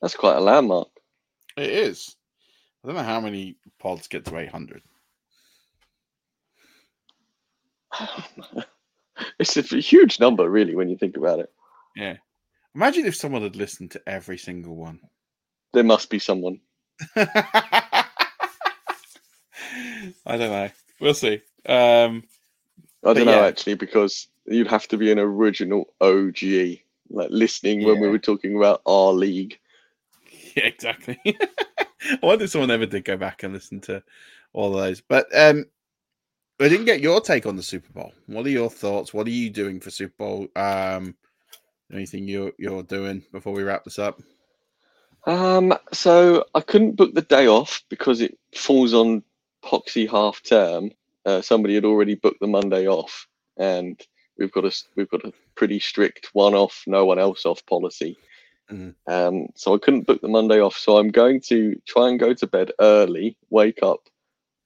[0.00, 0.88] That's quite a landmark.
[1.56, 2.16] It is.
[2.82, 4.82] I don't know how many pods get to 800.
[9.38, 11.52] it's a huge number, really, when you think about it.
[11.94, 12.16] Yeah.
[12.74, 15.00] Imagine if someone had listened to every single one.
[15.74, 16.60] There must be someone.
[17.16, 18.06] I
[20.26, 20.70] don't know.
[21.00, 21.42] We'll see.
[21.66, 22.24] Um,
[23.04, 23.46] I don't know yeah.
[23.46, 26.42] actually because you'd have to be an original OG,
[27.10, 27.88] like listening yeah.
[27.88, 29.58] when we were talking about our league.
[30.54, 31.18] Yeah, exactly.
[31.26, 34.02] I wonder if someone ever did go back and listen to
[34.52, 35.00] all those.
[35.00, 35.64] But um,
[36.60, 38.12] I didn't get your take on the Super Bowl.
[38.26, 39.14] What are your thoughts?
[39.14, 40.48] What are you doing for Super Bowl?
[40.54, 41.14] Um,
[41.92, 44.20] anything you're you're doing before we wrap this up?
[45.26, 49.22] Um, so I couldn't book the day off because it falls on
[49.64, 50.90] Poxy half term.
[51.24, 53.26] Uh, somebody had already booked the Monday off,
[53.56, 54.00] and
[54.42, 58.18] we've got a we've got a pretty strict one off, no one else off policy.
[58.70, 59.12] Mm-hmm.
[59.12, 60.76] Um, so I couldn't book the Monday off.
[60.76, 64.00] So I'm going to try and go to bed early, wake up,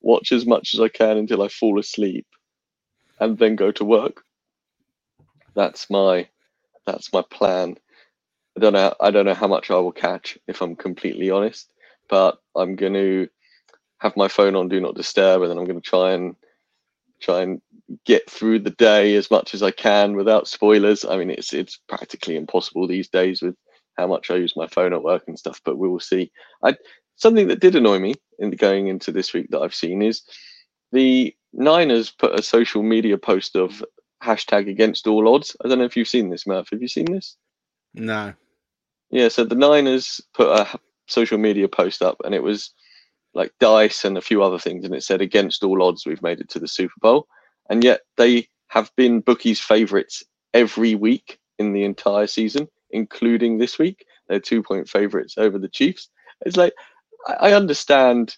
[0.01, 2.27] watch as much as I can until I fall asleep,
[3.21, 4.23] and then go to work.
[5.55, 6.29] That's my
[6.87, 7.77] that's my plan.
[8.57, 8.95] I don't know.
[9.01, 11.71] I don't know how much I will catch if I'm completely honest,
[12.09, 13.29] but I'm going to
[13.99, 16.35] have my phone on do not disturb, and then I'm going to try and
[17.21, 17.61] try and
[18.05, 21.05] get through the day as much as I can without spoilers.
[21.05, 23.55] I mean, it's it's practically impossible these days with
[23.97, 25.61] how much I use my phone at work and stuff.
[25.65, 26.31] But we will see.
[26.65, 26.77] I
[27.17, 30.23] something that did annoy me in going into this week that I've seen is
[30.93, 33.83] the Niners put a social media post of
[34.23, 35.57] hashtag against all odds.
[35.65, 36.71] I don't know if you've seen this, Murf.
[36.71, 37.37] Have you seen this?
[37.95, 38.35] No.
[39.11, 42.75] Yeah, so the Niners put a social media post up and it was
[43.35, 46.41] like dice and a few other things, and it said against all odds we've made
[46.41, 47.29] it to the Super Bowl,
[47.71, 53.79] and yet they have been bookies' favourites every week in the entire season, including this
[53.79, 54.05] week.
[54.29, 56.11] They're two point favourites over the Chiefs.
[56.47, 56.75] It's like
[57.41, 58.37] I understand.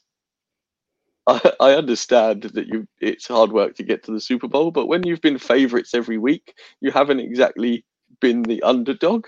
[1.26, 5.05] I understand that you it's hard work to get to the Super Bowl, but when
[5.07, 7.85] you've been favourites every week, you haven't exactly
[8.20, 9.26] been the underdog.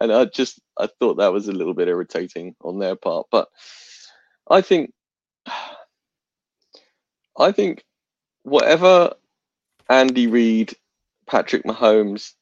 [0.00, 3.26] and I just I thought that was a little bit irritating on their part.
[3.30, 3.48] But
[4.50, 4.92] I think
[7.38, 7.84] I think
[8.44, 9.14] whatever
[9.88, 10.74] Andy Reid,
[11.26, 12.32] Patrick Mahomes,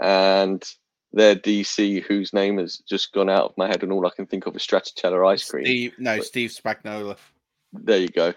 [0.00, 0.62] and
[1.12, 4.26] their DC, whose name has just gone out of my head, and all I can
[4.26, 5.64] think of is Stracciatella ice cream.
[5.64, 7.16] Steve, no, But- Steve Spagnuolo.
[7.72, 8.34] There you go.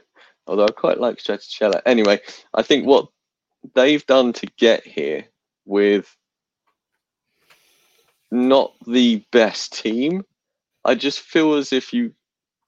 [0.48, 1.82] Although I quite like Stracciatella.
[1.86, 2.20] Anyway,
[2.54, 3.08] I think what
[3.76, 5.26] they've done to get here
[5.66, 6.16] with
[8.32, 10.24] not the best team,
[10.86, 12.14] I just feel as if you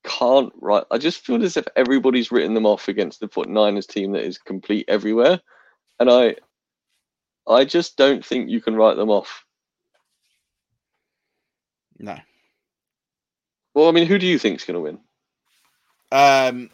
[0.03, 0.83] can't write.
[0.91, 4.37] I just feel as if everybody's written them off against the 49ers team that is
[4.37, 5.39] complete everywhere.
[6.01, 6.35] And I
[7.47, 9.45] I just don't think you can write them off.
[11.99, 12.17] No.
[13.75, 14.95] Well, I mean, who do you think's going to win?
[16.11, 16.71] Um,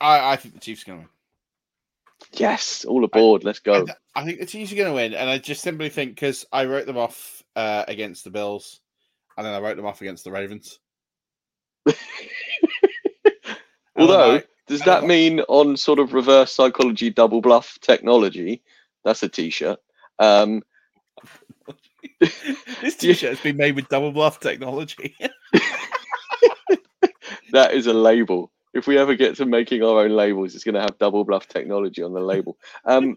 [0.00, 1.10] I, I think the Chiefs are going to win.
[2.40, 3.42] Yes, all aboard.
[3.42, 3.84] Let's go.
[4.14, 6.66] I think the Chiefs are going to win, and I just simply think because I
[6.66, 8.80] wrote them off uh, against the Bills,
[9.36, 10.78] and then I wrote them off against the Ravens.
[13.96, 18.62] Although, I- does that mean on sort of reverse psychology double bluff technology?
[19.04, 19.78] That's a t-shirt.
[20.18, 20.62] Um,
[22.80, 25.16] This T-shirt has been made with double bluff technology.
[27.52, 28.50] that is a label.
[28.74, 31.48] If we ever get to making our own labels, it's going to have double bluff
[31.48, 32.56] technology on the label.
[32.84, 33.16] Um,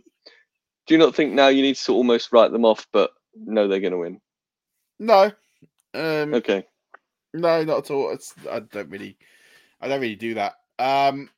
[0.88, 3.80] do you not think now you need to almost write them off, but no, they're
[3.80, 4.22] going to win?
[4.99, 5.32] no,
[5.93, 6.66] um, Okay.
[7.34, 8.12] no, not at all.
[8.12, 9.18] It's, I don't really,
[9.80, 10.54] I don't really do that.
[10.80, 11.30] Um,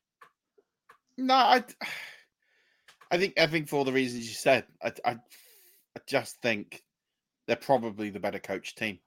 [1.16, 1.64] no, I,
[3.10, 6.82] I think, I think for all the reasons you said, I, I, I just think
[7.46, 8.98] they're probably the better coach team.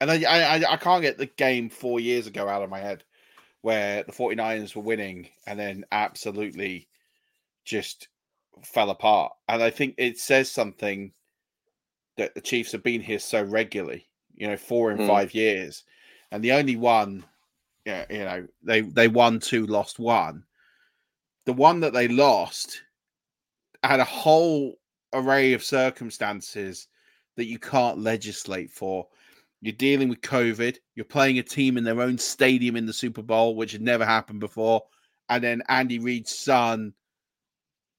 [0.00, 3.04] And I, I, I- can't get the game four years ago out of my head
[3.62, 6.88] where the 49ers were winning and then absolutely
[7.64, 8.08] just
[8.62, 9.32] fell apart.
[9.48, 11.12] And I think it says something
[12.16, 15.06] that the Chiefs have been here so regularly, you know, four and Mm.
[15.06, 15.84] five years.
[16.30, 17.24] And the only one,
[17.84, 20.44] yeah, you know, they they won two, lost one.
[21.46, 22.82] The one that they lost
[23.82, 24.78] had a whole
[25.12, 26.88] array of circumstances
[27.36, 29.06] that you can't legislate for.
[29.60, 30.76] You're dealing with COVID.
[30.94, 34.04] You're playing a team in their own stadium in the Super Bowl, which had never
[34.04, 34.82] happened before.
[35.28, 36.92] And then Andy Reid's son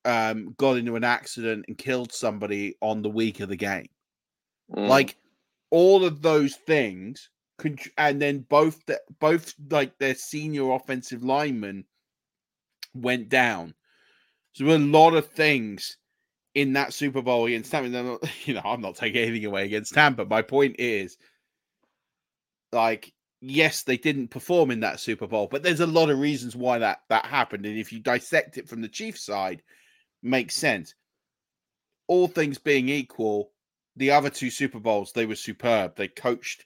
[0.05, 3.89] um, got into an accident and killed somebody on the week of the game.
[4.75, 4.87] Mm.
[4.87, 5.17] Like
[5.71, 7.29] all of those things,
[7.97, 11.85] and then both the, both like their senior offensive linemen
[12.93, 13.73] went down.
[14.53, 15.97] So a lot of things
[16.53, 17.89] in that Super Bowl against Tampa.
[17.89, 20.25] Not- You know, I'm not taking anything away against Tampa.
[20.25, 21.17] My point is,
[22.71, 26.55] like, yes, they didn't perform in that Super Bowl, but there's a lot of reasons
[26.55, 27.65] why that that happened.
[27.65, 29.61] And if you dissect it from the Chiefs side,
[30.23, 30.95] makes sense.
[32.07, 33.51] All things being equal,
[33.95, 35.95] the other two Super Bowls, they were superb.
[35.95, 36.65] They coached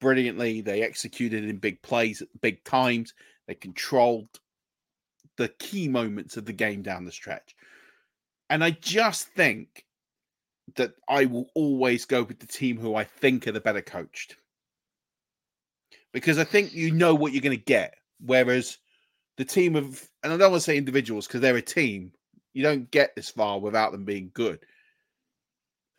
[0.00, 0.60] brilliantly.
[0.60, 3.14] They executed in big plays at big times.
[3.46, 4.28] They controlled
[5.36, 7.54] the key moments of the game down the stretch.
[8.50, 9.84] And I just think
[10.76, 14.36] that I will always go with the team who I think are the better coached.
[16.12, 17.94] Because I think you know what you're going to get.
[18.24, 18.78] Whereas
[19.36, 22.12] the team of, and I don't want to say individuals because they're a team,
[22.52, 24.60] you don't get this far without them being good.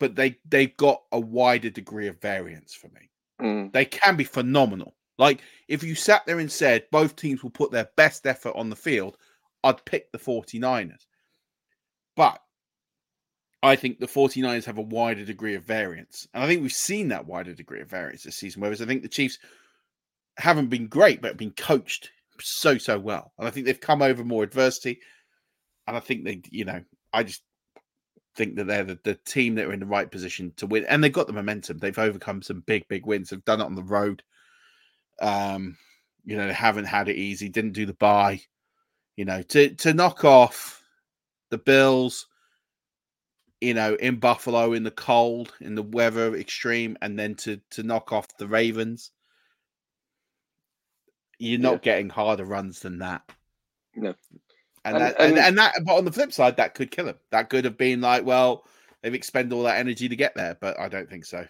[0.00, 3.10] But they they've got a wider degree of variance for me.
[3.40, 3.72] Mm.
[3.72, 4.94] They can be phenomenal.
[5.18, 8.70] Like if you sat there and said both teams will put their best effort on
[8.70, 9.16] the field,
[9.64, 11.06] I'd pick the 49ers.
[12.16, 12.40] But
[13.62, 16.26] I think the 49ers have a wider degree of variance.
[16.32, 18.62] And I think we've seen that wider degree of variance this season.
[18.62, 19.38] Whereas I think the Chiefs
[20.38, 23.32] haven't been great, but have been coached so, so well.
[23.38, 25.00] And I think they've come over more adversity.
[25.86, 26.82] And I think they, you know,
[27.12, 27.42] I just
[28.36, 30.84] think that they're the, the team that are in the right position to win.
[30.86, 31.78] And they've got the momentum.
[31.78, 33.30] They've overcome some big, big wins.
[33.30, 34.22] They've done it on the road.
[35.20, 35.76] Um,
[36.24, 38.40] you know, they haven't had it easy, didn't do the buy.
[39.16, 40.82] You know, to to knock off
[41.50, 42.26] the Bills,
[43.60, 47.82] you know, in Buffalo in the cold, in the weather extreme, and then to to
[47.82, 49.10] knock off the Ravens.
[51.38, 51.92] You're not Yeah.
[51.92, 53.22] getting harder runs than that.
[53.94, 54.14] No.
[54.86, 57.08] And, And- that, and, and- and that, but on the flip side, that could kill
[57.08, 57.16] him.
[57.30, 58.64] That could have been like, well,
[59.02, 61.46] they've expended all that energy to get there, but I don't think so.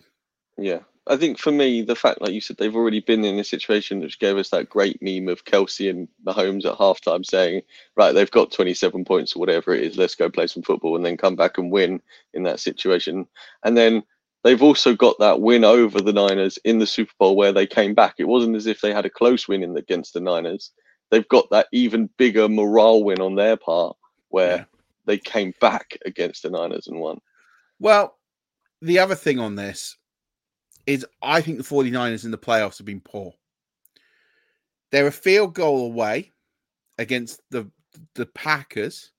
[0.59, 0.81] Yeah.
[1.09, 4.01] I think for me, the fact, like you said, they've already been in a situation
[4.01, 7.63] which gave us that great meme of Kelce and Mahomes at halftime saying,
[7.97, 11.07] right, they've got 27 points or whatever it is, let's go play some football and
[11.07, 12.03] then come back and win
[12.35, 13.29] in that situation.
[13.65, 14.03] And then
[14.43, 17.95] they've also got that win over the Niners in the Super Bowl where they came
[17.95, 18.17] back.
[18.19, 20.73] It wasn't as if they had a close win in the, against the Niners.
[21.11, 23.97] They've got that even bigger morale win on their part
[24.29, 24.65] where Yeah.
[25.05, 27.21] they came back against the Niners and won.
[27.79, 28.19] Well,
[28.83, 29.97] the other thing on this
[30.87, 33.33] is I think the 49ers in the playoffs have been poor.
[34.91, 36.33] They're a field goal away
[36.99, 37.71] against the
[38.15, 39.13] the Packers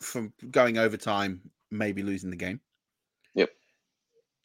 [0.00, 1.40] from going overtime,
[1.70, 2.60] maybe losing the game.
[3.34, 3.50] Yep.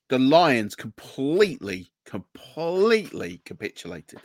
[0.09, 4.19] The Lions completely, completely capitulated.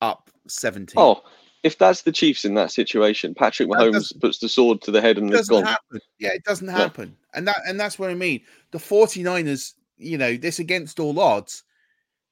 [0.00, 0.94] Up 17.
[0.96, 1.22] Oh,
[1.62, 5.18] if that's the Chiefs in that situation, Patrick Mahomes puts the sword to the head
[5.18, 5.64] and it it's gone.
[5.64, 6.00] happen.
[6.18, 7.16] Yeah, it doesn't happen.
[7.34, 8.42] And that and that's what I mean.
[8.70, 11.64] The 49ers, you know, this against all odds,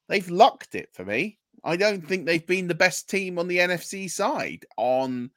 [0.08, 1.38] they've lucked it for me.
[1.64, 5.30] I don't think they've been the best team on the NFC side on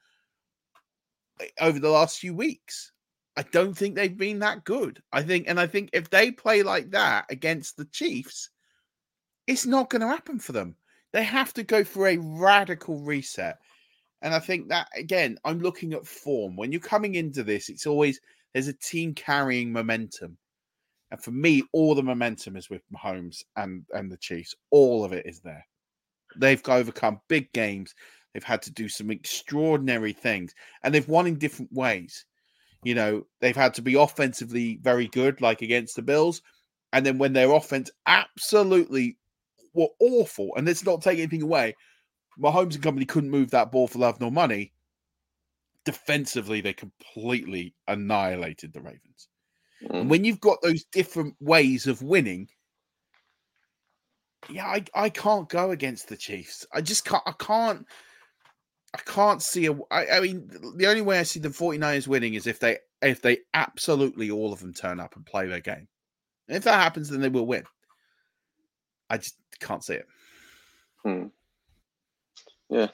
[1.40, 2.92] eh, over the last few weeks.
[3.36, 5.02] I don't think they've been that good.
[5.12, 8.50] I think, and I think if they play like that against the Chiefs,
[9.46, 10.76] it's not going to happen for them.
[11.12, 13.58] They have to go for a radical reset.
[14.22, 16.56] And I think that again, I'm looking at form.
[16.56, 18.20] When you're coming into this, it's always
[18.52, 20.36] there's a team carrying momentum.
[21.10, 24.54] And for me, all the momentum is with Mahomes and, and the Chiefs.
[24.70, 25.66] All of it is there.
[26.36, 27.94] They've overcome big games.
[28.34, 32.26] They've had to do some extraordinary things, and they've won in different ways.
[32.84, 36.42] You know, they've had to be offensively very good, like against the Bills,
[36.92, 39.16] and then when their offense absolutely
[39.74, 41.74] were awful, and let's not take anything away,
[42.38, 44.72] Mahomes and company couldn't move that ball for love nor money.
[45.84, 49.28] Defensively, they completely annihilated the Ravens.
[49.82, 50.00] Mm.
[50.00, 52.48] And when you've got those different ways of winning,
[54.50, 56.66] yeah, I, I can't go against the Chiefs.
[56.72, 57.22] I just can't.
[57.26, 57.86] I can't.
[58.94, 59.72] I can't see a.
[59.90, 63.20] I, I mean, the only way I see the 49ers winning is if they if
[63.20, 65.88] they absolutely all of them turn up and play their game.
[66.48, 67.64] And if that happens, then they will win.
[69.10, 70.06] I just can't see it.
[71.04, 71.26] Hmm.
[72.68, 72.88] Yeah,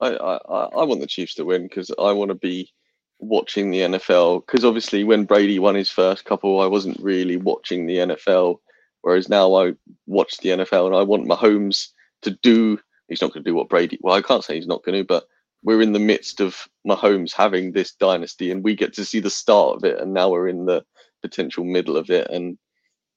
[0.00, 2.70] I, I I want the Chiefs to win because I want to be
[3.18, 4.44] watching the NFL.
[4.46, 8.58] Because obviously, when Brady won his first couple, I wasn't really watching the NFL
[9.04, 9.74] Whereas now I
[10.06, 11.88] watch the NFL and I want Mahomes
[12.22, 12.78] to do.
[13.06, 13.98] He's not going to do what Brady.
[14.00, 15.24] Well, I can't say he's not going to, but
[15.62, 19.28] we're in the midst of Mahomes having this dynasty, and we get to see the
[19.28, 20.82] start of it, and now we're in the
[21.20, 22.56] potential middle of it, and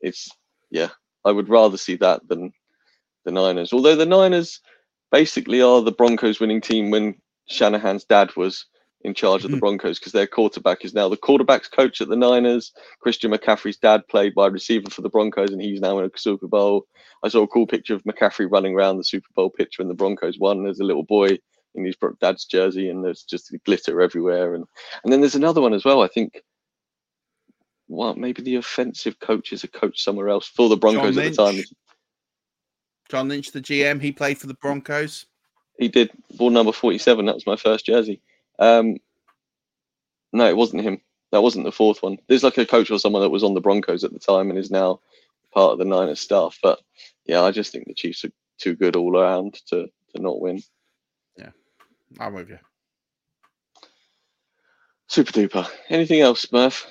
[0.02, 0.30] it's
[0.72, 0.90] yeah.
[1.28, 2.54] I would rather see that than
[3.26, 3.74] the Niners.
[3.74, 4.62] Although the Niners
[5.12, 7.16] basically are the Broncos winning team when
[7.48, 8.66] Shanahan's dad was
[9.02, 9.62] in charge of the hmm.
[9.62, 12.72] Broncos because their quarterback is now the quarterback's coach at the Niners.
[13.00, 16.48] Christian McCaffrey's dad played wide receiver for the Broncos, and he's now in a Super
[16.48, 16.86] Bowl.
[17.24, 19.94] I saw a cool picture of McCaffrey running around the Super Bowl pitch when the
[19.94, 20.64] Broncos won.
[20.64, 21.38] There's a little boy
[21.76, 24.56] in his dad's jersey, and there's just glitter everywhere.
[24.56, 24.66] And
[25.04, 26.02] and then there's another one as well.
[26.02, 26.42] I think.
[27.88, 31.36] What maybe the offensive coach is a coach somewhere else for the Broncos at the
[31.36, 31.64] time.
[33.10, 35.26] John Lynch, the GM, he played for the Broncos.
[35.80, 36.12] He did.
[36.36, 37.26] Ball number forty-seven.
[37.26, 38.22] That was my first jersey.
[38.60, 38.98] Um,
[40.34, 41.02] no, it wasn't him.
[41.32, 42.18] That wasn't the fourth one.
[42.28, 44.58] There's like a coach or someone that was on the Broncos at the time and
[44.58, 45.00] is now
[45.54, 46.58] part of the Niners staff.
[46.62, 46.80] But
[47.26, 50.62] yeah, I just think the Chiefs are too good all around to to not win.
[51.38, 51.52] Yeah,
[52.20, 52.60] I'm with you.
[55.08, 55.70] Super duper.
[55.90, 56.86] Anything else, Murf?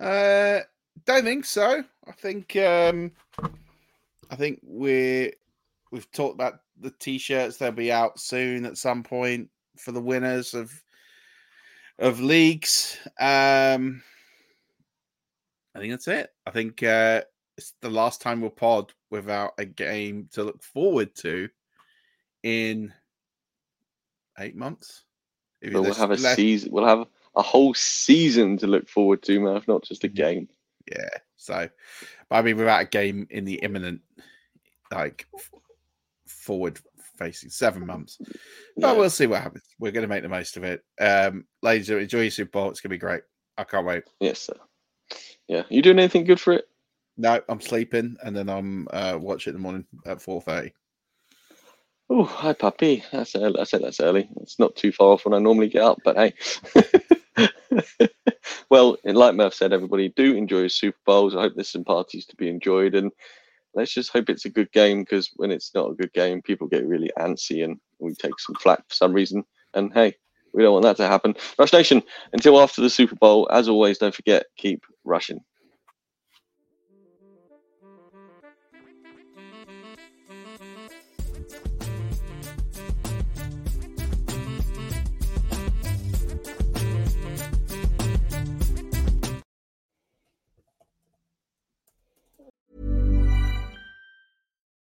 [0.00, 0.60] Uh,
[1.04, 1.84] don't think so.
[2.06, 3.12] I think um,
[4.30, 5.32] I think we're
[5.90, 7.56] we've talked about the t-shirts.
[7.56, 10.72] They'll be out soon at some point for the winners of
[11.98, 12.98] of leagues.
[13.20, 14.02] Um,
[15.74, 16.30] I think that's it.
[16.46, 17.22] I think uh,
[17.56, 21.48] it's the last time we'll pod without a game to look forward to
[22.42, 22.92] in
[24.38, 25.04] eight months.
[25.62, 26.36] we'll have a left...
[26.36, 26.72] season.
[26.72, 30.16] We'll have a whole season to look forward to, Murf, not just a mm-hmm.
[30.16, 30.48] game.
[30.90, 31.08] Yeah.
[31.36, 31.68] So,
[32.28, 34.00] but I mean, without a game in the imminent,
[34.90, 35.26] like
[36.26, 36.78] forward
[37.18, 38.18] facing seven months.
[38.76, 39.64] But we'll see what happens.
[39.78, 40.84] We're going to make the most of it.
[41.00, 42.70] Um, ladies, enjoy your Super Bowl.
[42.70, 43.22] It's going to be great.
[43.56, 44.04] I can't wait.
[44.20, 44.56] Yes, sir.
[45.48, 45.62] Yeah.
[45.68, 46.64] You doing anything good for it?
[47.18, 50.72] No, I'm sleeping, and then I'm uh, watching in the morning at four thirty.
[52.08, 53.04] Oh, hi, puppy.
[53.12, 53.60] That's early.
[53.60, 54.28] I said that's early.
[54.40, 56.34] It's not too far off when I normally get up, but hey.
[58.70, 61.34] well, like Murf said, everybody do enjoy Super Bowls.
[61.34, 63.10] I hope there's some parties to be enjoyed, and
[63.74, 66.66] let's just hope it's a good game because when it's not a good game, people
[66.66, 69.44] get really antsy and we take some flack for some reason.
[69.74, 70.14] And hey,
[70.52, 71.34] we don't want that to happen.
[71.58, 72.02] Rush Nation,
[72.32, 75.40] until after the Super Bowl, as always, don't forget, keep rushing.